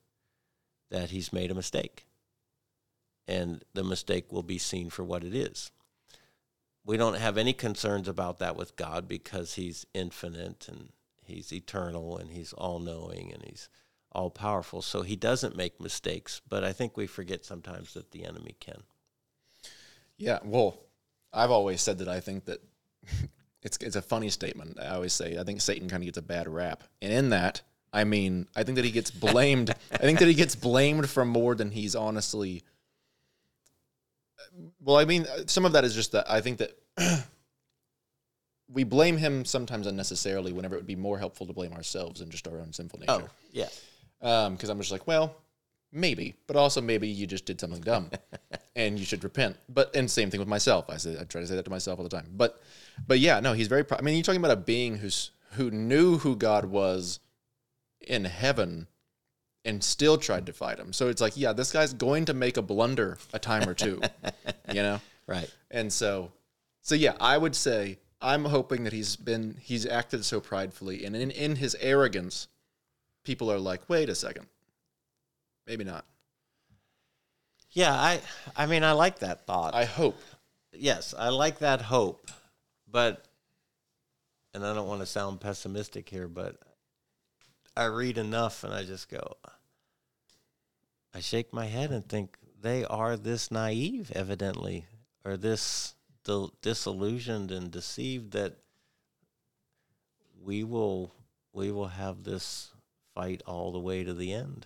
[0.90, 2.06] that he's made a mistake
[3.28, 5.72] and the mistake will be seen for what it is.
[6.86, 10.90] We don't have any concerns about that with God because He's infinite and
[11.24, 13.70] He's eternal and He's all knowing and He's
[14.12, 14.82] all powerful.
[14.82, 18.84] So He doesn't make mistakes, but I think we forget sometimes that the enemy can.
[20.18, 20.80] Yeah, well,
[21.32, 22.60] I've always said that I think that
[23.64, 24.80] it's it's a funny statement.
[24.80, 27.62] I always say I think Satan kind of gets a bad rap, and in that,
[27.92, 29.74] I mean, I think that he gets blamed.
[29.92, 32.64] I think that he gets blamed for more than he's honestly.
[34.82, 36.78] Well, I mean, uh, some of that is just that I think that
[38.68, 40.54] we blame him sometimes unnecessarily.
[40.54, 43.12] Whenever it would be more helpful to blame ourselves than just our own sinful nature.
[43.12, 43.70] Oh, yeah.
[44.22, 45.36] Um, because I'm just like, well,
[45.94, 48.10] maybe, but also maybe you just did something dumb,
[48.76, 49.58] and you should repent.
[49.70, 50.86] But and same thing with myself.
[50.90, 52.30] I say I try to say that to myself all the time.
[52.36, 52.62] But
[53.08, 53.84] but yeah, no, he's very.
[53.84, 57.20] Pro- I mean, you're talking about a being who's who knew who God was
[58.02, 58.88] in heaven
[59.66, 60.92] and still tried to fight him.
[60.92, 64.02] So it's like, yeah, this guy's going to make a blunder a time or two,
[64.70, 65.00] you know.
[65.26, 65.50] Right.
[65.72, 66.34] And so,
[66.82, 71.16] so yeah, I would say I'm hoping that he's been he's acted so pridefully, and
[71.16, 72.50] in in his arrogance,
[73.24, 74.48] people are like, wait a second,
[75.68, 76.06] maybe not.
[77.72, 78.22] Yeah, I
[78.56, 79.74] I mean I like that thought.
[79.74, 80.20] I hope.
[80.72, 82.30] yes, I like that hope,
[82.90, 83.26] but
[84.54, 86.58] and I don't want to sound pessimistic here, but
[87.76, 89.38] I read enough and I just go
[91.14, 94.86] I shake my head and think they are this naive evidently
[95.24, 95.94] or this
[96.24, 98.58] dil- disillusioned and deceived that
[100.42, 101.14] we will
[101.54, 102.72] we will have this
[103.14, 104.66] fight all the way to the end.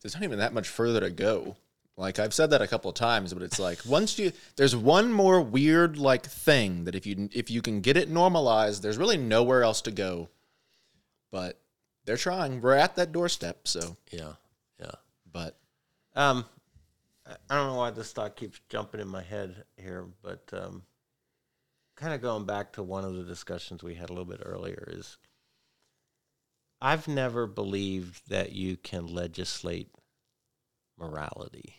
[0.00, 1.56] There's not even that much further to go.
[1.96, 5.10] Like I've said that a couple of times, but it's like once you there's one
[5.12, 9.16] more weird like thing that if you if you can get it normalized, there's really
[9.16, 10.28] nowhere else to go.
[11.30, 11.58] But
[12.04, 12.60] they're trying.
[12.60, 13.66] We're at that doorstep.
[13.66, 14.34] So, Yeah.
[14.78, 14.92] Yeah.
[15.32, 15.56] but
[16.14, 16.44] Um,
[17.26, 20.82] I- I don't know why this thought keeps jumping in my head here, but um,
[21.96, 24.86] kind of going back to one of the discussions we had a little bit earlier
[24.92, 25.16] is
[26.80, 29.88] I've never believed that you can legislate
[30.98, 31.74] morality.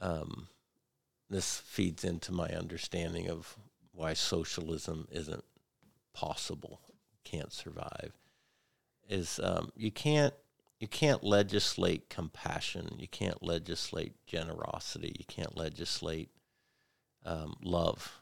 [0.00, 0.48] Um,
[1.28, 3.56] this feeds into my understanding of
[3.92, 5.44] why socialism isn't
[6.14, 6.80] possible,
[7.24, 8.12] can't survive.
[9.08, 10.34] Is um, you can't
[10.80, 12.96] you can't legislate compassion.
[12.98, 15.16] You can't legislate generosity.
[15.18, 16.30] You can't legislate
[17.24, 18.20] um, love,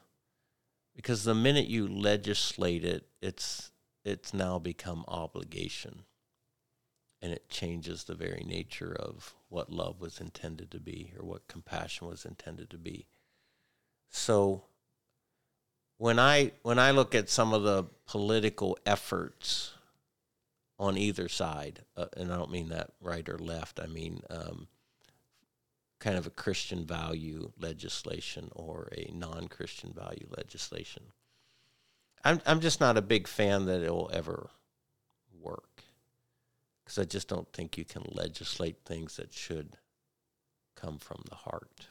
[0.95, 3.71] because the minute you legislate it, it's
[4.07, 6.03] it's now become obligation,
[7.21, 11.47] and it changes the very nature of what love was intended to be or what
[11.47, 13.05] compassion was intended to be.
[14.09, 14.63] So
[15.97, 19.73] when I when I look at some of the political efforts
[20.79, 23.79] on either side, uh, and I don't mean that right or left.
[23.79, 24.67] I mean um,
[25.99, 31.03] kind of a Christian value legislation or a non-Christian value legislation.
[32.23, 34.49] I'm I'm just not a big fan that it will ever
[35.41, 35.83] work
[36.83, 39.77] because I just don't think you can legislate things that should
[40.75, 41.87] come from the heart.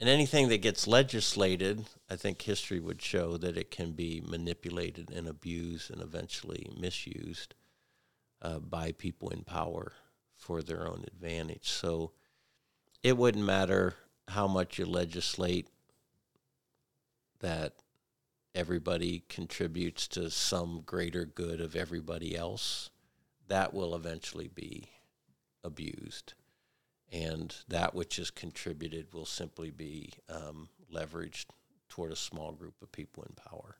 [0.00, 5.10] And anything that gets legislated, I think history would show that it can be manipulated
[5.10, 7.54] and abused and eventually misused
[8.40, 9.92] uh, by people in power
[10.36, 11.68] for their own advantage.
[11.68, 12.12] So
[13.02, 13.94] it wouldn't matter
[14.28, 15.66] how much you legislate
[17.40, 17.74] that
[18.58, 22.90] everybody contributes to some greater good of everybody else,
[23.46, 24.88] that will eventually be
[25.62, 26.34] abused.
[27.12, 31.46] And that which is contributed will simply be um, leveraged
[31.88, 33.76] toward a small group of people in power.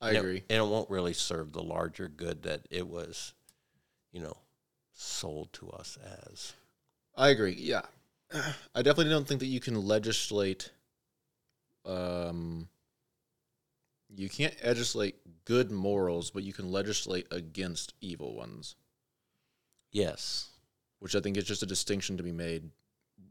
[0.00, 0.42] I And it- agree.
[0.48, 3.34] and it won't really serve the larger good that it was,
[4.10, 4.38] you know,
[4.94, 5.98] sold to us
[6.32, 6.54] as.
[7.14, 7.54] I agree.
[7.58, 7.82] Yeah,
[8.74, 10.70] I definitely don't think that you can legislate.
[11.84, 12.68] Um,
[14.08, 18.76] you can't legislate good morals, but you can legislate against evil ones,
[19.92, 20.48] Yes.
[20.98, 22.70] which I think is just a distinction to be made,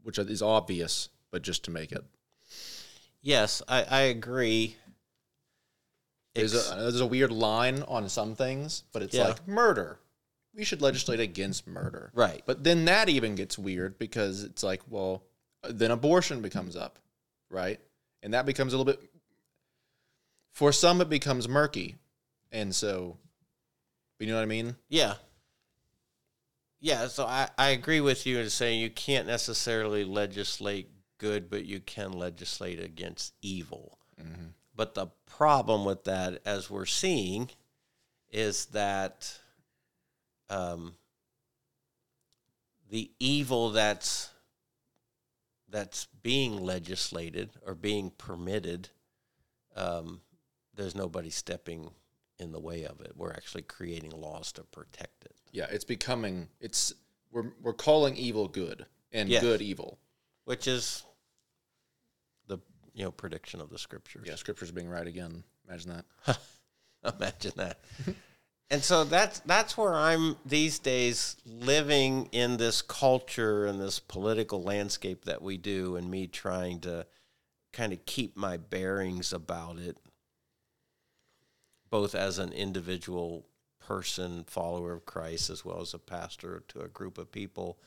[0.02, 2.04] which is obvious, but just to make it.
[3.22, 4.76] Yes, I, I agree.
[6.34, 9.28] There's a, there's a weird line on some things, but it's Yeah.
[9.28, 9.98] like murder.
[10.54, 12.10] We should legislate against murder.
[12.14, 12.42] right.
[12.46, 15.22] But then that even gets weird because it's like, well,
[15.68, 16.98] then abortion becomes up,
[17.50, 17.80] right?
[18.22, 19.02] And that becomes a little bit,
[20.54, 21.96] for some, it becomes murky.
[22.50, 23.18] And so,
[24.18, 24.76] you know what I mean?
[24.88, 25.14] Yeah.
[26.80, 31.64] Yeah, so I, I agree with you in saying you can't necessarily legislate good, but
[31.64, 33.98] you can legislate against evil.
[34.76, 37.50] But the problem with that, as we're seeing,
[38.32, 39.38] is that
[40.50, 40.94] um,
[42.90, 44.30] the evil that's
[45.68, 48.90] that's being legislated or being permitted,
[49.74, 50.20] um,
[50.76, 51.90] there's nobody stepping
[52.38, 53.12] in the way of it.
[53.16, 56.92] We're actually creating laws to protect it, Yeah, it's becoming, it's,
[57.30, 59.42] we're, we're calling evil good and Yes.
[59.42, 59.98] good evil.
[60.44, 61.04] which is
[62.48, 62.58] the
[62.92, 64.24] you know prediction of the scriptures.
[64.26, 65.44] Yeah, scripture's being right again.
[65.68, 66.38] Imagine that.
[67.18, 67.78] Imagine that.
[68.70, 74.62] and so that's that's where I'm these days living in this culture and this political
[74.62, 77.06] landscape that we do, and me trying to
[77.72, 79.96] kind of keep my bearings about it,
[81.94, 83.46] both as an individual
[83.78, 87.78] person, follower of Christ, as well as a pastor to a group of people.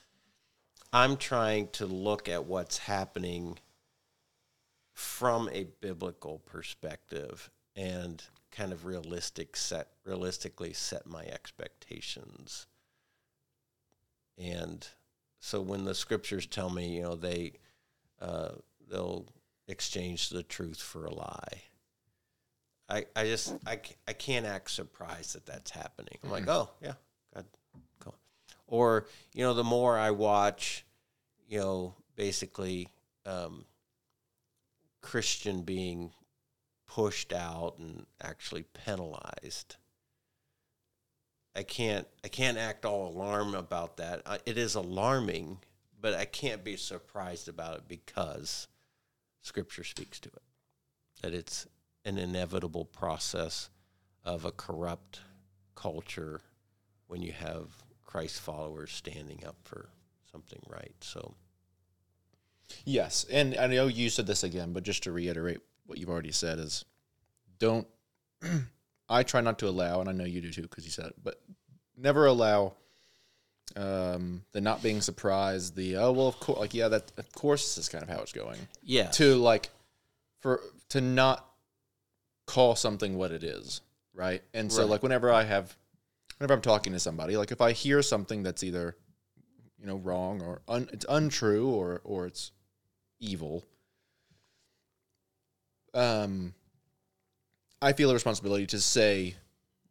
[0.94, 3.60] I'm trying to look at what's happening
[4.94, 12.66] from a biblical perspective and kind of realistic set realistically set my expectations
[14.38, 14.88] and
[15.42, 17.52] so when the scriptures tell me you know they
[18.22, 18.52] uh,
[18.90, 19.26] they'll
[19.68, 21.62] exchange the truth for a lie
[22.90, 26.94] i i just i, I can't act surprised that that's happening i'm like oh yeah
[27.34, 27.46] god
[28.00, 28.16] cool
[28.68, 30.86] or you know the more i watch
[31.48, 32.90] you know basically
[33.26, 33.66] um,
[35.02, 36.12] Christian being
[36.88, 39.76] pushed out and actually penalized.
[41.56, 44.22] I can't I can't act all alarm about that.
[44.26, 45.60] I, it is alarming,
[46.00, 48.68] but I can't be surprised about it because
[49.42, 50.42] Scripture speaks to it.
[51.22, 51.68] That it's
[52.08, 53.70] an inevitable process
[54.24, 55.20] of a corrupt
[55.76, 56.42] culture
[57.08, 57.68] when you have
[58.06, 59.90] Christ followers standing up for
[60.32, 60.96] something right.
[61.02, 61.36] So
[62.86, 66.32] Yes, and I know you said this again, but just to reiterate what you've already
[66.32, 66.86] said is,
[67.60, 67.88] don't.
[69.10, 71.16] I try not to allow, and I know you do too, because you said it,
[71.24, 71.40] but
[71.96, 72.74] never allow
[73.78, 77.76] um, the not being surprised, the oh well, of course, like yeah, that of course
[77.76, 78.60] this is kind of how it's going.
[78.84, 79.70] yeah, To like,
[80.40, 81.47] for to not
[82.48, 83.82] call something what it is,
[84.14, 84.42] right?
[84.56, 84.90] And so Right.
[84.90, 85.78] like whenever I have,
[86.40, 88.96] whenever I'm talking to somebody, like if I hear something that's either,
[89.78, 92.52] you know, wrong or un, it's untrue or or it's
[93.20, 93.64] evil,
[95.94, 96.54] um,
[97.82, 99.36] I feel a responsibility to say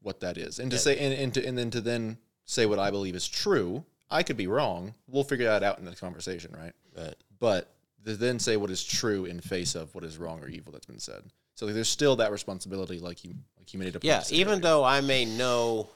[0.03, 0.81] what that is, and to Yeah.
[0.83, 3.85] say and, and to and then to then say what I believe is true.
[4.11, 4.95] I could be wrong.
[5.09, 6.73] We'll figure that out in the conversation, right?
[6.95, 7.73] but But
[8.05, 10.87] to then say what is true in face of what is wrong or evil that's
[10.87, 11.25] been said.
[11.57, 14.05] So there's still that responsibility, like you like you made it.
[14.05, 14.63] a yeah, even earlier.
[14.63, 15.89] though I may know,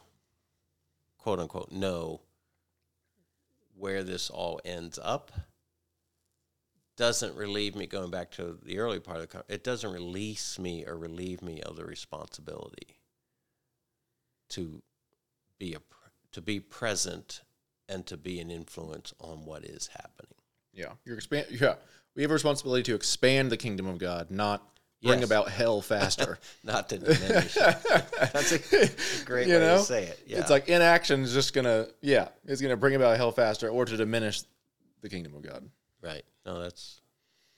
[1.18, 2.22] quote unquote, know
[3.76, 5.32] where this all ends up,
[6.96, 7.86] doesn't relieve me.
[7.86, 11.60] Going back to the early part of the, it doesn't release me or relieve me
[11.60, 12.96] of the responsibility
[14.48, 14.82] to
[15.58, 15.80] be a
[16.32, 17.42] to be present
[17.86, 20.38] and to be an influence on what is happening.
[20.72, 21.48] yeah, you're expand.
[21.50, 21.74] Yeah,
[22.14, 24.66] we have a responsibility to expand the kingdom of God, not
[25.02, 25.26] bring Yes.
[25.28, 26.38] about hell faster.
[26.64, 27.54] Not to diminish.
[27.54, 29.78] That's a great You way know?
[29.78, 30.22] to say it.
[30.26, 30.38] Yeah.
[30.40, 33.96] It's like inaction is just gonna, yeah, it's gonna bring about hell faster or to
[33.96, 34.42] diminish
[35.00, 35.68] the kingdom of God.
[36.02, 36.22] Right.
[36.46, 37.00] No, that's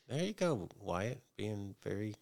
[0.09, 2.15] there you go, Wyatt, being very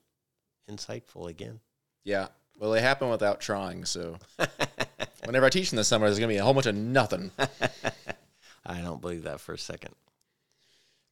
[0.71, 1.61] insightful again.
[2.05, 2.29] Yeah.
[2.59, 3.85] Well, they happen without trying.
[3.87, 4.17] So
[5.25, 7.31] whenever I teach in the summer, there's gonna be a whole bunch of nothing.
[8.67, 9.95] I don't believe that for a second.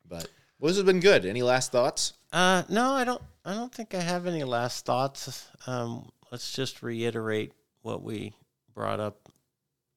[0.07, 0.29] But
[0.59, 1.25] well, this has been good.
[1.25, 2.15] Any last thoughts?
[2.33, 3.23] Uh, no, I don't.
[3.45, 5.49] I don't think I have any last thoughts.
[5.67, 7.53] Um, let's just reiterate
[7.83, 8.35] what we
[8.75, 9.29] brought up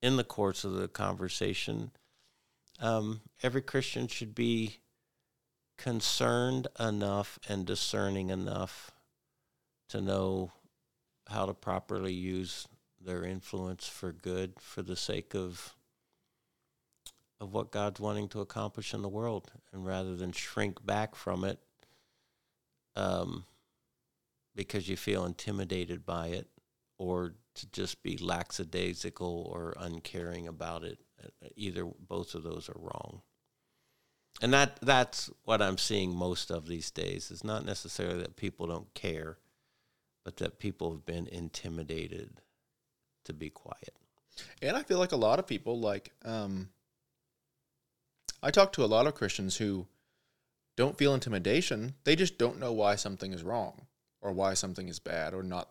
[0.01, 1.91] in the course of the conversation.
[2.79, 4.77] Um, every Christian should be
[5.77, 8.91] concerned enough and discerning enough
[9.89, 10.51] to know
[11.27, 12.67] how to properly use
[13.03, 15.75] their influence for good for the sake of
[17.41, 21.43] of what God's wanting to accomplish in the world and rather than shrink back from
[21.43, 21.59] it
[22.95, 23.45] um,
[24.55, 26.47] because you feel intimidated by it
[26.97, 30.99] or to just be lackadaisical or uncaring about it
[31.55, 33.22] either both of those are wrong
[34.41, 38.65] and that that's what i'm seeing most of these days is not necessarily that people
[38.65, 39.38] don't care
[40.23, 42.41] but that people have been intimidated
[43.26, 43.95] to be quiet.
[44.61, 46.69] And I feel like a lot of people like um,
[48.41, 49.88] I talk to a lot of Christians who
[50.76, 51.95] don't feel intimidation.
[52.03, 53.85] They just don't know why something is wrong
[54.22, 55.69] or why something is bad or not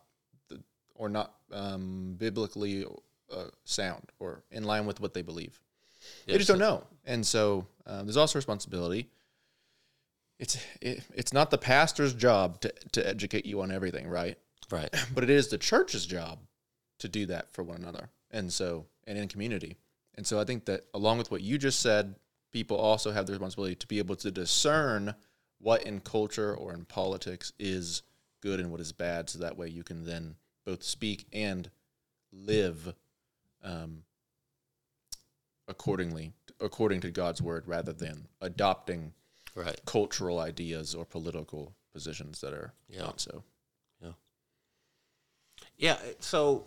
[0.95, 2.85] or not um, biblically
[3.33, 5.59] uh, sound or in line with what they believe.
[6.25, 6.83] They just don't know.
[7.05, 9.09] And so um, there's also responsibility.
[10.39, 14.37] It's it, it's not the pastor's job to, to educate you on everything, right?
[14.69, 14.93] Right.
[15.13, 16.39] But it is the church's job
[16.99, 18.09] to do that for one another.
[18.31, 19.77] And so, and in community.
[20.15, 22.15] And so I think that along with what you just said,
[22.51, 25.15] people also have the responsibility to be able to discern
[25.59, 28.01] what in culture or in politics is
[28.41, 29.29] good and what is bad.
[29.29, 31.69] So that way you can then both speak and
[32.31, 32.93] live
[33.63, 34.03] um,
[35.67, 39.13] accordingly, according to God's word, rather than adopting
[39.55, 39.79] right.
[39.85, 43.01] cultural ideas or political positions that are Yeah.
[43.01, 43.43] not so.
[44.01, 44.11] Yeah.
[45.77, 45.97] Yeah.
[46.19, 46.65] So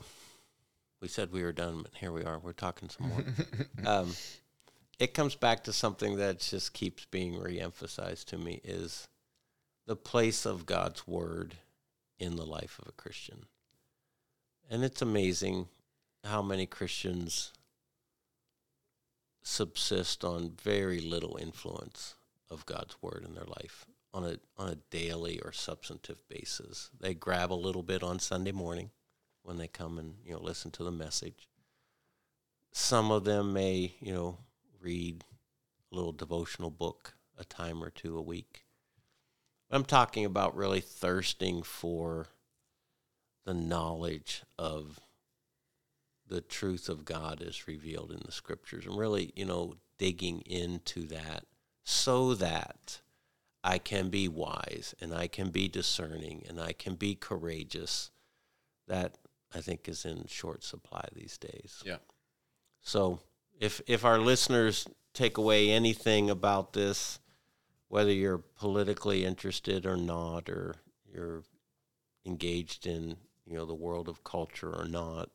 [1.01, 2.39] we said we were done, but here we are.
[2.39, 3.25] We're talking some more.
[3.87, 4.15] um,
[4.99, 9.09] it comes back to something that just keeps being reemphasized to me is
[9.87, 11.57] the place of God's word
[12.19, 13.47] in the life of a Christian.
[14.71, 15.69] And it's amazing
[16.25, 17.53] how many Christians
[19.43, 22.15] subsist on very little influence
[22.51, 23.85] of God's word in their life
[24.15, 26.89] on a on a daily or substantive basis.
[26.99, 28.91] They grab a little bit on Sunday morning
[29.43, 31.49] when they come and you know listen to the message.
[32.73, 34.39] Some of them may you know
[34.85, 35.25] read
[35.91, 38.65] a little devotional book a time or two a week.
[39.71, 42.27] I'm talking about really thirsting for
[43.45, 45.01] the knowledge of
[46.27, 51.07] the truth of God as revealed in the scriptures and really, you know, digging into
[51.09, 51.45] that
[51.83, 53.01] so that
[53.63, 58.11] I can be wise and I can be discerning and I can be courageous.
[58.87, 59.17] That
[59.55, 61.83] I think is in short supply these days.
[61.85, 61.99] Yeah.
[62.81, 63.21] So
[63.61, 67.19] if if our listeners take away anything about this,
[67.89, 70.77] whether you're politically interested or not, or
[71.13, 71.45] you're
[72.27, 73.17] engaged in
[73.47, 75.31] you know the world of culture or not,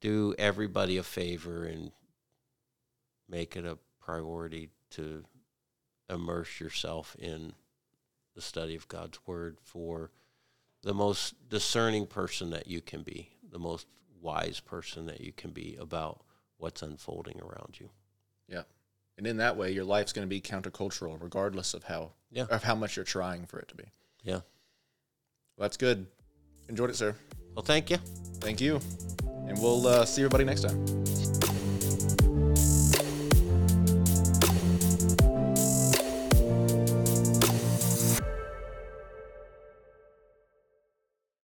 [0.00, 1.92] do everybody a favor and
[3.28, 5.24] make it a priority to
[6.08, 7.52] immerse yourself in
[8.34, 10.10] the study of God's Word for
[10.82, 13.86] the most discerning person that you can be, the most
[14.20, 16.25] wise person that you can be about
[16.58, 17.90] what's unfolding around you.
[18.48, 18.62] Yeah.
[19.18, 22.46] And in that way, your life's going to be countercultural, regardless of how Yeah.
[22.50, 23.84] of how much you're trying for it to be.
[24.22, 24.40] Yeah.
[25.56, 26.06] Well, that's good.
[26.68, 27.14] Enjoyed it, sir.
[27.54, 27.96] Well, thank you.
[28.40, 28.80] Thank you.
[29.48, 30.84] And we'll uh, see everybody next time.